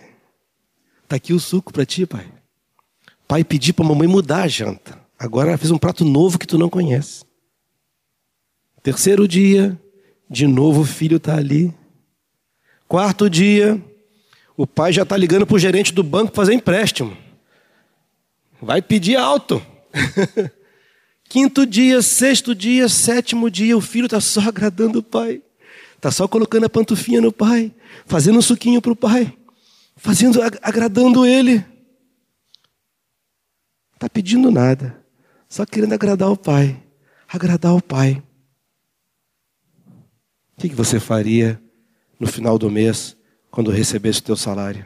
Tá 1.07 1.17
aqui 1.17 1.33
o 1.33 1.39
suco 1.39 1.71
para 1.71 1.85
ti, 1.85 2.03
pai. 2.03 2.27
Pai, 3.27 3.43
pedi 3.43 3.71
para 3.71 3.85
mamãe 3.85 4.07
mudar 4.07 4.41
a 4.41 4.47
janta. 4.47 4.99
Agora 5.19 5.55
fiz 5.55 5.69
um 5.69 5.77
prato 5.77 6.03
novo 6.03 6.39
que 6.39 6.47
tu 6.47 6.57
não 6.57 6.67
conhece. 6.67 7.23
Terceiro 8.81 9.27
dia, 9.27 9.79
de 10.27 10.47
novo 10.47 10.81
o 10.81 10.85
filho 10.85 11.17
está 11.17 11.35
ali. 11.35 11.71
Quarto 12.87 13.29
dia, 13.29 13.79
o 14.57 14.65
pai 14.65 14.91
já 14.91 15.03
está 15.03 15.15
ligando 15.15 15.45
para 15.45 15.57
o 15.57 15.59
gerente 15.59 15.93
do 15.93 16.01
banco 16.01 16.33
fazer 16.33 16.53
empréstimo. 16.53 17.20
Vai 18.61 18.81
pedir 18.81 19.15
alto. 19.15 19.65
Quinto 21.27 21.65
dia, 21.65 22.01
sexto 22.01 22.53
dia, 22.53 22.87
sétimo 22.87 23.49
dia, 23.49 23.75
o 23.75 23.81
filho 23.81 24.05
está 24.05 24.21
só 24.21 24.41
agradando 24.41 24.99
o 24.99 25.03
pai. 25.03 25.41
Está 25.95 26.11
só 26.11 26.27
colocando 26.27 26.65
a 26.65 26.69
pantufinha 26.69 27.21
no 27.21 27.31
pai, 27.31 27.73
fazendo 28.05 28.39
um 28.39 28.41
suquinho 28.41 28.81
para 28.81 28.91
o 28.91 28.95
pai, 28.95 29.37
fazendo, 29.95 30.39
agradando 30.61 31.25
ele. 31.25 31.65
Está 33.93 34.09
pedindo 34.09 34.51
nada, 34.51 35.03
só 35.47 35.65
querendo 35.65 35.93
agradar 35.93 36.31
o 36.31 36.37
pai, 36.37 36.83
agradar 37.27 37.75
o 37.75 37.81
pai. 37.81 38.21
O 40.57 40.61
que 40.61 40.69
você 40.69 40.99
faria 40.99 41.61
no 42.19 42.27
final 42.27 42.57
do 42.57 42.69
mês 42.69 43.15
quando 43.49 43.71
recebesse 43.71 44.19
o 44.19 44.23
teu 44.23 44.35
salário? 44.35 44.85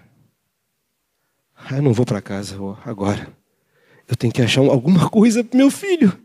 Ah, 1.56 1.78
eu 1.78 1.82
não 1.82 1.94
vou 1.94 2.06
para 2.06 2.22
casa 2.22 2.58
agora. 2.84 3.36
Eu 4.08 4.16
tenho 4.16 4.32
que 4.32 4.42
achar 4.42 4.62
alguma 4.62 5.08
coisa 5.12 5.44
para 5.44 5.58
meu 5.58 5.72
filho. 5.72 6.18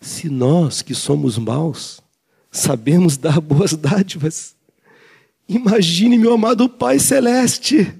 Se 0.00 0.28
nós 0.28 0.82
que 0.82 0.94
somos 0.94 1.38
maus 1.38 2.00
sabemos 2.50 3.16
dar 3.16 3.40
boas 3.40 3.74
dádivas, 3.74 4.56
imagine 5.48 6.18
meu 6.18 6.32
amado 6.32 6.68
Pai 6.68 6.98
Celeste, 6.98 7.92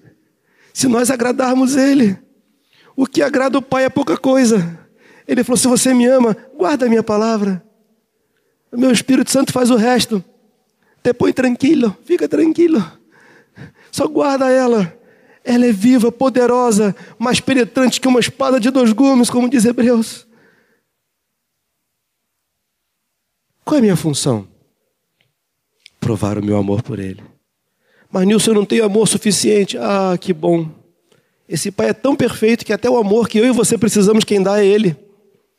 se 0.72 0.88
nós 0.88 1.10
agradarmos 1.10 1.76
Ele. 1.76 2.16
O 2.96 3.06
que 3.06 3.22
agrada 3.22 3.58
o 3.58 3.62
Pai 3.62 3.84
é 3.84 3.88
pouca 3.88 4.16
coisa. 4.16 4.78
Ele 5.26 5.44
falou: 5.44 5.56
se 5.56 5.68
você 5.68 5.92
me 5.94 6.06
ama, 6.06 6.36
guarda 6.56 6.86
a 6.86 6.88
minha 6.88 7.02
palavra. 7.02 7.64
Meu 8.72 8.90
Espírito 8.90 9.30
Santo 9.30 9.52
faz 9.52 9.70
o 9.70 9.76
resto. 9.76 10.24
Põe 11.16 11.32
tranquilo, 11.32 11.96
fica 12.04 12.28
tranquilo. 12.28 12.84
Só 13.90 14.06
guarda 14.06 14.50
ela. 14.50 14.97
Ela 15.50 15.64
é 15.64 15.72
viva, 15.72 16.12
poderosa, 16.12 16.94
mais 17.18 17.40
penetrante 17.40 18.02
que 18.02 18.06
uma 18.06 18.20
espada 18.20 18.60
de 18.60 18.70
dois 18.70 18.92
gumes, 18.92 19.30
como 19.30 19.48
diz 19.48 19.64
Hebreus. 19.64 20.26
Qual 23.64 23.76
é 23.76 23.78
a 23.78 23.82
minha 23.82 23.96
função? 23.96 24.46
Provar 25.98 26.36
o 26.36 26.44
meu 26.44 26.58
amor 26.58 26.82
por 26.82 26.98
ele. 26.98 27.24
Mas 28.12 28.26
Nilson, 28.26 28.50
eu 28.50 28.56
não 28.56 28.66
tenho 28.66 28.84
amor 28.84 29.08
suficiente. 29.08 29.78
Ah, 29.78 30.18
que 30.20 30.34
bom. 30.34 30.70
Esse 31.48 31.70
pai 31.70 31.88
é 31.88 31.94
tão 31.94 32.14
perfeito 32.14 32.62
que 32.62 32.72
até 32.74 32.90
o 32.90 32.98
amor 32.98 33.26
que 33.26 33.38
eu 33.38 33.46
e 33.46 33.50
você 33.50 33.78
precisamos, 33.78 34.24
quem 34.24 34.42
dá 34.42 34.62
é 34.62 34.66
ele. 34.66 34.94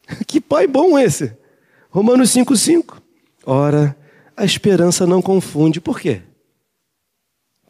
Que 0.28 0.40
pai 0.40 0.68
bom 0.68 1.00
esse. 1.00 1.36
Romanos 1.90 2.30
5,5. 2.30 3.02
Ora, 3.44 3.98
a 4.38 4.46
esperança 4.46 5.08
não 5.08 5.20
confunde. 5.20 5.82
Por 5.82 6.00
quê? 6.00 6.22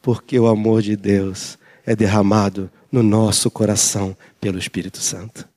Porque 0.02 0.38
o 0.38 0.48
amor 0.48 0.82
de 0.82 0.98
Deus 0.98 1.59
é 1.89 1.95
derramado 1.95 2.69
no 2.91 3.02
nosso 3.02 3.49
coração 3.49 4.15
pelo 4.39 4.60
Espírito 4.60 4.99
Santo. 4.99 5.49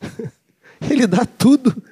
Ele 0.88 1.04
dá 1.04 1.24
tudo. 1.26 1.82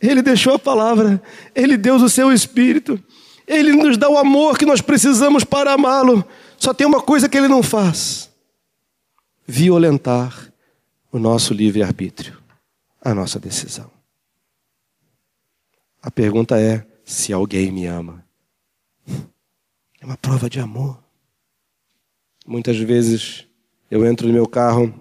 Ele 0.00 0.22
deixou 0.22 0.54
a 0.54 0.58
palavra. 0.58 1.22
Ele 1.54 1.76
deu 1.76 1.96
o 1.96 2.08
seu 2.08 2.32
Espírito. 2.32 2.98
Ele 3.46 3.72
nos 3.72 3.98
dá 3.98 4.08
o 4.08 4.16
amor 4.16 4.56
que 4.56 4.64
nós 4.64 4.80
precisamos 4.80 5.44
para 5.44 5.74
amá-lo. 5.74 6.26
Só 6.56 6.72
tem 6.72 6.86
uma 6.86 7.02
coisa 7.02 7.28
que 7.28 7.36
ele 7.36 7.46
não 7.46 7.62
faz: 7.62 8.30
violentar 9.46 10.50
o 11.12 11.18
nosso 11.18 11.52
livre-arbítrio, 11.52 12.38
a 13.02 13.14
nossa 13.14 13.38
decisão. 13.38 13.90
A 16.00 16.10
pergunta 16.10 16.58
é: 16.58 16.86
se 17.04 17.34
alguém 17.34 17.70
me 17.70 17.84
ama? 17.84 18.24
É 20.00 20.06
uma 20.06 20.16
prova 20.16 20.48
de 20.48 20.58
amor. 20.58 21.01
Muitas 22.46 22.76
vezes 22.76 23.44
eu 23.90 24.06
entro 24.06 24.26
no 24.26 24.32
meu 24.32 24.46
carro, 24.46 24.92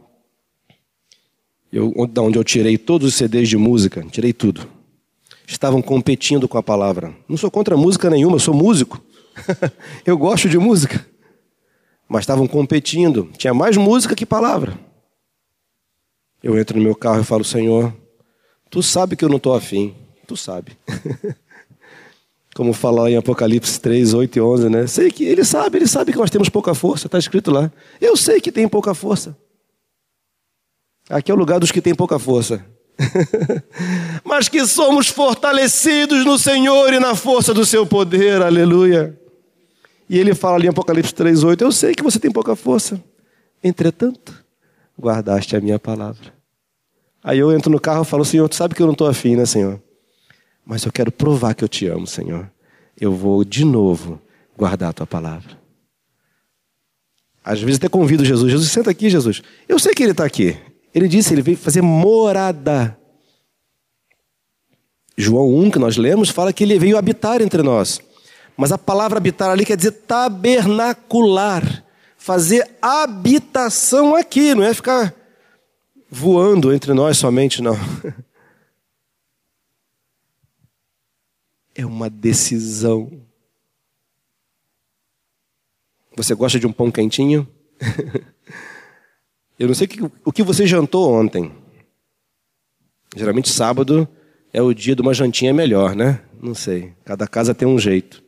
eu, 1.71 1.93
da 2.07 2.21
onde 2.21 2.37
eu 2.37 2.43
tirei 2.43 2.77
todos 2.77 3.07
os 3.07 3.15
CDs 3.15 3.49
de 3.49 3.57
música, 3.57 4.03
tirei 4.11 4.33
tudo. 4.33 4.67
Estavam 5.47 5.81
competindo 5.81 6.47
com 6.47 6.57
a 6.57 6.63
palavra. 6.63 7.13
Não 7.27 7.37
sou 7.37 7.49
contra 7.49 7.75
música 7.75 8.09
nenhuma, 8.09 8.35
eu 8.35 8.39
sou 8.39 8.53
músico. 8.53 9.03
eu 10.05 10.17
gosto 10.17 10.47
de 10.47 10.57
música. 10.57 11.05
Mas 12.07 12.23
estavam 12.23 12.47
competindo. 12.47 13.29
Tinha 13.37 13.53
mais 13.53 13.75
música 13.77 14.15
que 14.15 14.25
palavra. 14.25 14.77
Eu 16.43 16.57
entro 16.57 16.77
no 16.77 16.83
meu 16.83 16.95
carro 16.95 17.21
e 17.21 17.25
falo, 17.25 17.43
Senhor, 17.43 17.93
tu 18.69 18.81
sabe 18.81 19.15
que 19.15 19.23
eu 19.23 19.29
não 19.29 19.37
estou 19.37 19.53
afim 19.53 19.95
tu 20.31 20.37
sabe. 20.37 20.77
Como 22.53 22.73
fala 22.73 23.09
em 23.09 23.15
Apocalipse 23.15 23.79
3, 23.79 24.13
8 24.13 24.35
e 24.35 24.41
11, 24.41 24.69
né? 24.69 24.87
Sei 24.87 25.09
que 25.09 25.23
ele 25.23 25.43
sabe, 25.43 25.77
ele 25.77 25.87
sabe 25.87 26.11
que 26.11 26.17
nós 26.17 26.29
temos 26.29 26.49
pouca 26.49 26.73
força, 26.73 27.07
está 27.07 27.17
escrito 27.17 27.49
lá. 27.49 27.71
Eu 27.99 28.17
sei 28.17 28.41
que 28.41 28.51
tem 28.51 28.67
pouca 28.67 28.93
força. 28.93 29.37
Aqui 31.09 31.31
é 31.31 31.33
o 31.33 31.37
lugar 31.37 31.59
dos 31.59 31.71
que 31.71 31.81
têm 31.81 31.95
pouca 31.95 32.19
força. 32.19 32.63
Mas 34.23 34.49
que 34.49 34.65
somos 34.65 35.07
fortalecidos 35.07 36.25
no 36.25 36.37
Senhor 36.37 36.93
e 36.93 36.99
na 36.99 37.15
força 37.15 37.53
do 37.53 37.65
seu 37.65 37.85
poder, 37.85 38.41
aleluia. 38.41 39.17
E 40.09 40.17
ele 40.17 40.35
fala 40.35 40.57
ali 40.57 40.67
em 40.67 40.69
Apocalipse 40.69 41.13
3, 41.13 41.43
8, 41.43 41.63
eu 41.63 41.71
sei 41.71 41.95
que 41.95 42.03
você 42.03 42.19
tem 42.19 42.31
pouca 42.31 42.55
força. 42.55 43.01
Entretanto, 43.63 44.33
guardaste 44.99 45.55
a 45.55 45.61
minha 45.61 45.79
palavra. 45.79 46.33
Aí 47.23 47.39
eu 47.39 47.51
entro 47.55 47.71
no 47.71 47.79
carro 47.79 48.03
e 48.03 48.05
falo, 48.05 48.25
Senhor, 48.25 48.49
tu 48.49 48.55
sabe 48.55 48.75
que 48.75 48.81
eu 48.81 48.87
não 48.87 48.93
estou 48.93 49.07
afim, 49.07 49.35
né, 49.35 49.45
Senhor? 49.45 49.81
Mas 50.65 50.83
eu 50.83 50.91
quero 50.91 51.11
provar 51.11 51.53
que 51.53 51.63
eu 51.63 51.67
te 51.67 51.87
amo, 51.87 52.07
Senhor. 52.07 52.49
Eu 52.99 53.13
vou 53.13 53.43
de 53.43 53.65
novo 53.65 54.21
guardar 54.57 54.89
a 54.89 54.93
tua 54.93 55.07
palavra. 55.07 55.59
Às 57.43 57.61
vezes 57.61 57.77
até 57.77 57.89
convido 57.89 58.23
Jesus. 58.23 58.51
Jesus, 58.51 58.71
senta 58.71 58.91
aqui, 58.91 59.09
Jesus. 59.09 59.41
Eu 59.67 59.79
sei 59.79 59.93
que 59.93 60.03
ele 60.03 60.11
está 60.11 60.25
aqui. 60.25 60.55
Ele 60.93 61.07
disse, 61.07 61.33
ele 61.33 61.41
veio 61.41 61.57
fazer 61.57 61.81
morada. 61.81 62.97
João 65.17 65.53
1, 65.55 65.71
que 65.71 65.79
nós 65.79 65.97
lemos, 65.97 66.29
fala 66.29 66.53
que 66.53 66.63
ele 66.63 66.77
veio 66.77 66.97
habitar 66.97 67.41
entre 67.41 67.63
nós. 67.63 67.99
Mas 68.55 68.71
a 68.71 68.77
palavra 68.77 69.17
habitar 69.17 69.49
ali 69.49 69.65
quer 69.65 69.77
dizer 69.77 69.91
tabernacular. 69.91 71.83
Fazer 72.17 72.69
habitação 72.81 74.15
aqui, 74.15 74.53
não 74.53 74.63
é 74.63 74.73
ficar 74.73 75.13
voando 76.09 76.73
entre 76.73 76.93
nós 76.93 77.17
somente, 77.17 77.61
não. 77.61 77.75
É 81.75 81.85
uma 81.85 82.09
decisão. 82.09 83.21
Você 86.15 86.35
gosta 86.35 86.59
de 86.59 86.67
um 86.67 86.71
pão 86.71 86.91
quentinho? 86.91 87.47
Eu 89.57 89.67
não 89.67 89.75
sei 89.75 89.87
o 90.25 90.31
que 90.31 90.43
você 90.43 90.65
jantou 90.65 91.13
ontem. 91.13 91.51
Geralmente 93.15 93.49
sábado 93.49 94.07
é 94.51 94.61
o 94.61 94.73
dia 94.73 94.95
de 94.95 95.01
uma 95.01 95.13
jantinha 95.13 95.53
melhor, 95.53 95.95
né? 95.95 96.21
Não 96.41 96.55
sei. 96.55 96.93
Cada 97.05 97.27
casa 97.27 97.53
tem 97.53 97.67
um 97.67 97.77
jeito. 97.77 98.23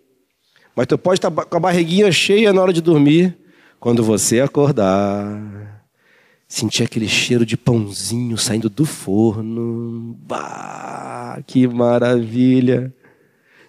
Mas 0.76 0.88
tu 0.88 0.98
pode 0.98 1.18
estar 1.18 1.32
com 1.32 1.58
a 1.58 1.60
barriguinha 1.60 2.12
cheia 2.12 2.54
na 2.54 2.62
hora 2.62 2.74
de 2.74 2.82
dormir. 2.82 3.38
Quando 3.80 4.04
você 4.04 4.40
acordar, 4.40 5.84
sentir 6.48 6.84
aquele 6.84 7.08
cheiro 7.08 7.46
de 7.46 7.58
pãozinho 7.58 8.38
saindo 8.38 8.70
do 8.70 8.86
forno. 8.86 10.18
Bah, 10.22 11.42
que 11.46 11.68
maravilha! 11.68 12.94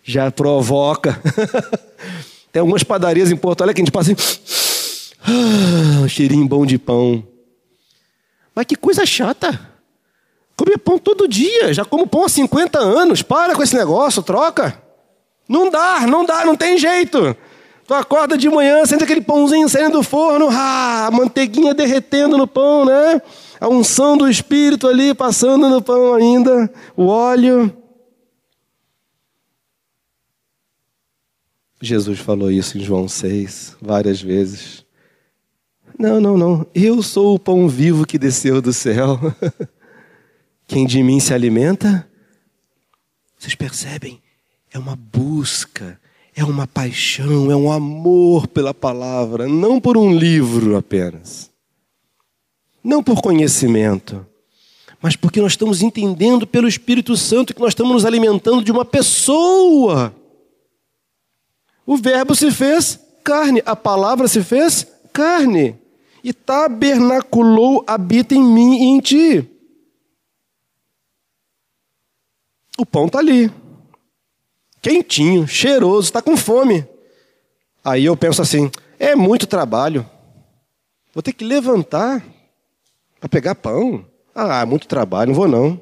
Já 0.04 0.30
provoca. 0.30 1.18
tem 2.52 2.60
algumas 2.60 2.84
padarias 2.84 3.32
em 3.32 3.36
Porto 3.36 3.62
Alegre 3.62 3.76
que 3.76 3.82
a 3.82 3.84
gente 3.86 3.92
passa 3.92 4.12
assim. 4.12 5.14
Ah, 5.26 6.02
um 6.02 6.08
cheirinho 6.08 6.46
bom 6.46 6.66
de 6.66 6.78
pão. 6.78 7.26
Mas 8.54 8.66
que 8.66 8.76
coisa 8.76 9.06
chata. 9.06 9.58
Comer 10.54 10.76
pão 10.78 10.98
todo 10.98 11.26
dia. 11.26 11.72
Já 11.72 11.84
como 11.84 12.06
pão 12.06 12.24
há 12.24 12.28
50 12.28 12.78
anos. 12.78 13.22
Para 13.22 13.54
com 13.54 13.62
esse 13.62 13.74
negócio, 13.74 14.22
troca. 14.22 14.80
Não 15.48 15.70
dá, 15.70 16.06
não 16.06 16.24
dá, 16.24 16.44
não 16.44 16.54
tem 16.54 16.76
jeito. 16.76 17.34
Tu 17.86 17.92
acorda 17.92 18.36
de 18.36 18.48
manhã, 18.48 18.84
sente 18.86 19.04
aquele 19.04 19.20
pãozinho 19.20 19.68
saindo 19.68 19.98
do 19.98 20.02
forno, 20.02 20.48
ah, 20.50 21.06
a 21.06 21.10
manteiguinha 21.10 21.74
derretendo 21.74 22.38
no 22.38 22.46
pão, 22.46 22.86
né? 22.86 23.20
A 23.60 23.68
unção 23.68 24.16
do 24.16 24.28
Espírito 24.28 24.88
ali 24.88 25.12
passando 25.12 25.68
no 25.68 25.82
pão 25.82 26.14
ainda, 26.14 26.72
o 26.96 27.06
óleo. 27.06 27.70
Jesus 31.84 32.18
falou 32.18 32.50
isso 32.50 32.78
em 32.78 32.80
João 32.80 33.08
6 33.08 33.76
várias 33.80 34.20
vezes. 34.20 34.84
Não, 35.98 36.20
não, 36.20 36.36
não. 36.36 36.66
Eu 36.74 37.02
sou 37.02 37.34
o 37.34 37.38
pão 37.38 37.68
vivo 37.68 38.06
que 38.06 38.18
desceu 38.18 38.60
do 38.60 38.72
céu. 38.72 39.18
Quem 40.66 40.86
de 40.86 41.02
mim 41.02 41.20
se 41.20 41.32
alimenta, 41.34 42.08
vocês 43.38 43.54
percebem? 43.54 44.20
É 44.72 44.78
uma 44.78 44.96
busca, 44.96 46.00
é 46.34 46.42
uma 46.42 46.66
paixão, 46.66 47.50
é 47.50 47.56
um 47.56 47.70
amor 47.70 48.48
pela 48.48 48.74
palavra, 48.74 49.46
não 49.46 49.80
por 49.80 49.96
um 49.96 50.12
livro 50.16 50.76
apenas. 50.76 51.50
Não 52.82 53.02
por 53.02 53.22
conhecimento, 53.22 54.26
mas 55.00 55.16
porque 55.16 55.40
nós 55.40 55.52
estamos 55.52 55.82
entendendo 55.82 56.46
pelo 56.46 56.66
Espírito 56.66 57.16
Santo 57.16 57.54
que 57.54 57.60
nós 57.60 57.70
estamos 57.70 57.92
nos 57.92 58.04
alimentando 58.04 58.64
de 58.64 58.72
uma 58.72 58.84
pessoa. 58.84 60.14
O 61.86 61.96
Verbo 61.96 62.34
se 62.34 62.50
fez 62.50 62.98
carne, 63.22 63.62
a 63.64 63.76
palavra 63.76 64.26
se 64.28 64.42
fez 64.42 64.86
carne 65.12 65.78
e 66.22 66.32
tabernaculou, 66.32 67.84
habita 67.86 68.34
em 68.34 68.42
mim 68.42 68.76
e 68.78 68.84
em 68.84 69.00
ti. 69.00 69.50
O 72.78 72.84
pão 72.84 73.06
está 73.06 73.18
ali, 73.18 73.52
quentinho, 74.82 75.46
cheiroso, 75.46 76.08
está 76.08 76.20
com 76.20 76.36
fome. 76.36 76.86
Aí 77.84 78.04
eu 78.06 78.16
penso 78.16 78.42
assim: 78.42 78.70
é 78.98 79.14
muito 79.14 79.46
trabalho. 79.46 80.08
Vou 81.12 81.22
ter 81.22 81.32
que 81.32 81.44
levantar 81.44 82.24
para 83.20 83.28
pegar 83.28 83.54
pão. 83.54 84.04
Ah, 84.34 84.62
é 84.62 84.64
muito 84.64 84.88
trabalho, 84.88 85.28
não 85.28 85.34
vou 85.34 85.46
não. 85.46 85.80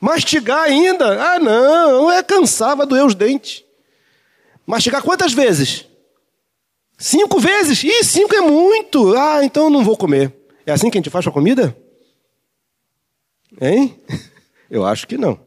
Mastigar 0.00 0.62
ainda? 0.62 1.34
Ah, 1.34 1.38
não, 1.40 2.12
é 2.12 2.22
cansar, 2.22 2.76
vai 2.76 2.86
doer 2.86 3.04
os 3.04 3.14
dentes. 3.14 3.64
Mastigar 4.70 5.02
quantas 5.02 5.32
vezes? 5.32 5.84
Cinco 6.96 7.40
vezes? 7.40 7.82
Ih, 7.82 8.04
cinco 8.04 8.32
é 8.36 8.40
muito. 8.40 9.16
Ah, 9.16 9.44
então 9.44 9.64
eu 9.64 9.70
não 9.70 9.82
vou 9.82 9.96
comer. 9.96 10.32
É 10.64 10.70
assim 10.70 10.88
que 10.88 10.96
a 10.96 11.00
gente 11.00 11.10
faz 11.10 11.24
com 11.24 11.30
a 11.30 11.34
comida? 11.34 11.76
Hein? 13.60 13.98
Eu 14.70 14.86
acho 14.86 15.08
que 15.08 15.18
não. 15.18 15.40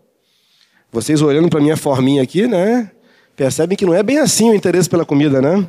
Vocês 0.92 1.22
olhando 1.22 1.48
para 1.48 1.62
minha 1.62 1.78
forminha 1.78 2.22
aqui, 2.22 2.46
né? 2.46 2.92
Percebem 3.34 3.78
que 3.78 3.86
não 3.86 3.94
é 3.94 4.04
bem 4.04 4.18
assim 4.18 4.50
o 4.50 4.54
interesse 4.54 4.90
pela 4.90 5.06
comida, 5.06 5.42
né? 5.42 5.66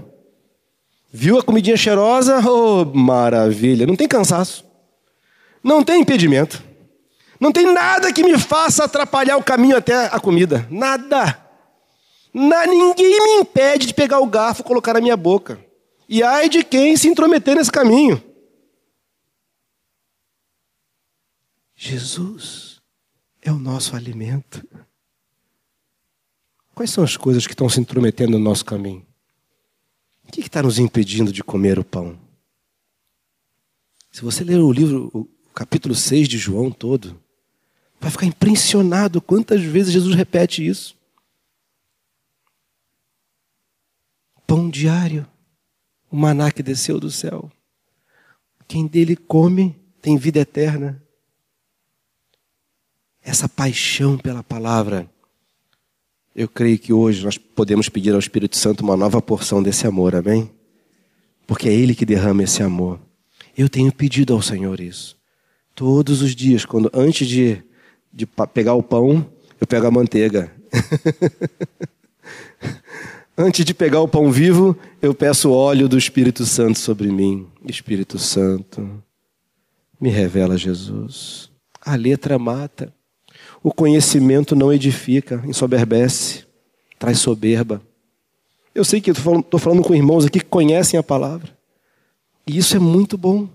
Viu 1.13 1.39
a 1.39 1.43
comidinha 1.43 1.77
cheirosa? 1.77 2.41
Oh, 2.41 2.85
maravilha! 2.87 3.87
Não 3.87 3.95
tem 3.95 4.09
cansaço. 4.09 4.65
Não 5.63 5.85
tem 5.85 6.01
impedimento. 6.01 6.61
Não 7.39 7.53
tem 7.53 7.73
nada 7.73 8.13
que 8.13 8.25
me 8.25 8.37
faça 8.37 8.83
atrapalhar 8.83 9.37
o 9.37 9.45
caminho 9.45 9.77
até 9.77 10.07
a 10.07 10.19
comida. 10.19 10.67
Nada. 10.69 11.44
Na, 12.35 12.67
ninguém 12.67 13.21
me 13.21 13.43
impede 13.43 13.87
de 13.87 13.95
pegar 13.95 14.19
o 14.19 14.27
garfo 14.27 14.63
e 14.63 14.65
colocar 14.65 14.95
na 14.95 15.01
minha 15.01 15.17
boca. 15.17 15.65
E 16.09 16.21
ai 16.21 16.49
de 16.49 16.65
quem 16.65 16.97
se 16.97 17.07
intrometer 17.07 17.55
nesse 17.55 17.71
caminho. 17.71 18.21
Jesus 21.77 22.83
é 23.41 23.53
o 23.53 23.59
nosso 23.59 23.95
alimento. 23.95 24.67
Quais 26.75 26.91
são 26.91 27.05
as 27.05 27.17
coisas 27.17 27.47
que 27.47 27.53
estão 27.53 27.69
se 27.69 27.81
intrometendo 27.81 28.33
no 28.33 28.45
nosso 28.45 28.65
caminho? 28.65 29.07
O 30.27 30.33
que 30.33 30.41
está 30.41 30.61
nos 30.61 30.79
impedindo 30.79 31.33
de 31.33 31.45
comer 31.45 31.79
o 31.79 31.85
pão? 31.85 32.19
Se 34.11 34.23
você 34.23 34.43
ler 34.43 34.59
o 34.59 34.73
livro, 34.73 35.11
o 35.13 35.53
capítulo 35.55 35.95
6 35.95 36.29
de 36.29 36.37
João 36.37 36.71
todo, 36.71 37.21
vai 38.01 38.11
ficar 38.11 38.27
impressionado 38.27 39.21
quantas 39.21 39.63
vezes 39.63 39.93
Jesus 39.93 40.17
repete 40.17 40.67
isso. 40.67 40.97
Pão 44.47 44.71
diário 44.71 45.27
o 46.15 46.17
maná 46.17 46.53
que 46.53 46.63
desceu 46.63 47.01
do 47.01 47.11
céu. 47.11 47.51
Quem 48.69 48.87
dele 48.87 49.17
come 49.17 49.75
tem 50.01 50.17
vida 50.17 50.39
eterna. 50.39 51.03
Essa 53.21 53.49
paixão 53.49 54.17
pela 54.17 54.43
palavra, 54.43 55.11
eu 56.37 56.49
creio 56.49 56.79
que 56.79 56.93
hoje 56.93 57.25
nós 57.25 57.37
podemos 57.37 57.89
pedir 57.89 58.13
ao 58.13 58.21
Espírito 58.21 58.57
Santo 58.57 58.85
uma 58.85 58.97
nova 58.97 59.21
porção 59.21 59.61
desse 59.61 59.89
amor, 59.89 60.15
amém? 60.15 60.49
Porque 61.49 61.69
é 61.69 61.73
Ele 61.73 61.97
que 61.97 62.07
derrama 62.07 62.45
esse 62.45 62.63
amor. 62.63 63.01
Eu 63.57 63.69
tenho 63.69 63.93
pedido 63.93 64.35
ao 64.35 64.43
Senhor 64.43 64.79
isso. 64.79 65.17
Todos 65.75 66.23
os 66.23 66.35
dias, 66.35 66.65
quando 66.65 66.89
antes 66.95 67.27
de, 67.27 67.61
de 68.13 68.25
pegar 68.53 68.75
o 68.75 68.85
pão, 68.85 69.29
eu 69.61 69.67
pego 69.67 69.89
a 69.89 69.91
manteiga. 69.91 70.53
Antes 73.37 73.65
de 73.65 73.75
pegar 73.75 74.01
o 74.01 74.07
pão 74.07 74.31
vivo, 74.31 74.79
eu 75.03 75.13
peço 75.13 75.51
óleo 75.51 75.89
do 75.89 75.99
Espírito 75.99 76.47
Santo 76.47 76.79
sobre 76.79 77.09
mim. 77.11 77.49
Espírito 77.67 78.17
Santo, 78.17 79.03
me 80.01 80.09
revela 80.09 80.57
Jesus. 80.57 81.51
A 81.81 81.97
letra 81.97 82.39
mata. 82.39 82.95
O 83.61 83.73
conhecimento 83.73 84.55
não 84.55 84.73
edifica, 84.73 85.43
ensoberbece, 85.47 86.45
traz 86.97 87.19
soberba. 87.19 87.83
Eu 88.73 88.85
sei 88.85 89.01
que 89.01 89.11
estou 89.11 89.25
falando, 89.25 89.59
falando 89.59 89.83
com 89.83 89.95
irmãos 89.95 90.25
aqui 90.25 90.39
que 90.39 90.47
conhecem 90.47 90.99
a 90.99 91.03
palavra. 91.03 91.57
E 92.47 92.57
isso 92.57 92.77
é 92.77 92.79
muito 92.79 93.19
bom. 93.19 93.49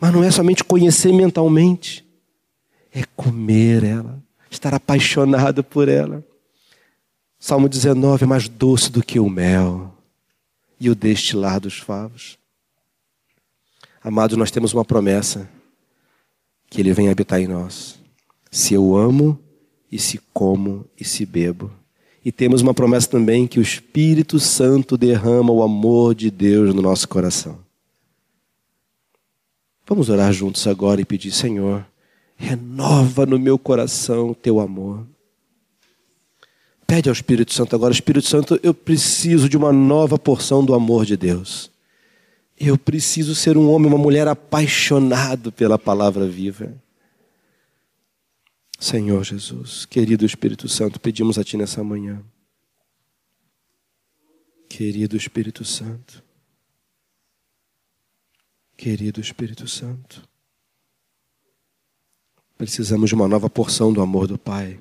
Mas 0.00 0.12
não 0.12 0.22
é 0.22 0.30
somente 0.30 0.62
conhecer 0.62 1.12
mentalmente, 1.12 2.06
é 2.94 3.02
comer 3.16 3.82
ela, 3.82 4.22
estar 4.48 4.72
apaixonado 4.72 5.64
por 5.64 5.88
ela. 5.88 6.24
Salmo 7.38 7.68
19 7.68 8.24
é 8.24 8.26
mais 8.26 8.48
doce 8.48 8.90
do 8.90 9.02
que 9.02 9.20
o 9.20 9.28
mel 9.28 9.94
e 10.80 10.90
o 10.90 10.94
destilar 10.94 11.60
dos 11.60 11.78
favos. 11.78 12.36
Amados, 14.02 14.36
nós 14.36 14.50
temos 14.50 14.72
uma 14.72 14.84
promessa 14.84 15.48
que 16.68 16.80
Ele 16.80 16.92
vem 16.92 17.08
habitar 17.08 17.40
em 17.40 17.46
nós. 17.46 17.98
Se 18.50 18.74
eu 18.74 18.96
amo 18.96 19.38
e 19.90 19.98
se 19.98 20.20
como 20.32 20.84
e 20.98 21.04
se 21.04 21.24
bebo. 21.24 21.70
E 22.24 22.32
temos 22.32 22.60
uma 22.60 22.74
promessa 22.74 23.08
também 23.08 23.46
que 23.46 23.58
o 23.58 23.62
Espírito 23.62 24.40
Santo 24.40 24.98
derrama 24.98 25.52
o 25.52 25.62
amor 25.62 26.14
de 26.14 26.30
Deus 26.30 26.74
no 26.74 26.82
nosso 26.82 27.08
coração. 27.08 27.58
Vamos 29.86 30.10
orar 30.10 30.32
juntos 30.32 30.66
agora 30.66 31.00
e 31.00 31.04
pedir, 31.04 31.30
Senhor, 31.30 31.86
renova 32.36 33.24
no 33.24 33.38
meu 33.38 33.58
coração 33.58 34.30
o 34.30 34.34
teu 34.34 34.60
amor. 34.60 35.06
Pede 36.88 37.10
ao 37.10 37.12
Espírito 37.12 37.52
Santo 37.52 37.76
agora, 37.76 37.92
Espírito 37.92 38.26
Santo, 38.26 38.58
eu 38.62 38.72
preciso 38.72 39.46
de 39.46 39.58
uma 39.58 39.70
nova 39.70 40.18
porção 40.18 40.64
do 40.64 40.72
amor 40.72 41.04
de 41.04 41.18
Deus. 41.18 41.70
Eu 42.58 42.78
preciso 42.78 43.34
ser 43.34 43.58
um 43.58 43.70
homem, 43.70 43.88
uma 43.88 43.98
mulher 43.98 44.26
apaixonado 44.26 45.52
pela 45.52 45.78
palavra 45.78 46.26
viva. 46.26 46.74
Senhor 48.80 49.22
Jesus, 49.22 49.84
querido 49.84 50.24
Espírito 50.24 50.66
Santo, 50.66 50.98
pedimos 50.98 51.36
a 51.36 51.44
Ti 51.44 51.58
nessa 51.58 51.84
manhã. 51.84 52.24
Querido 54.66 55.14
Espírito 55.14 55.66
Santo, 55.66 56.22
querido 58.78 59.20
Espírito 59.20 59.68
Santo, 59.68 60.26
precisamos 62.56 63.10
de 63.10 63.14
uma 63.14 63.28
nova 63.28 63.50
porção 63.50 63.92
do 63.92 64.00
amor 64.00 64.26
do 64.26 64.38
Pai 64.38 64.80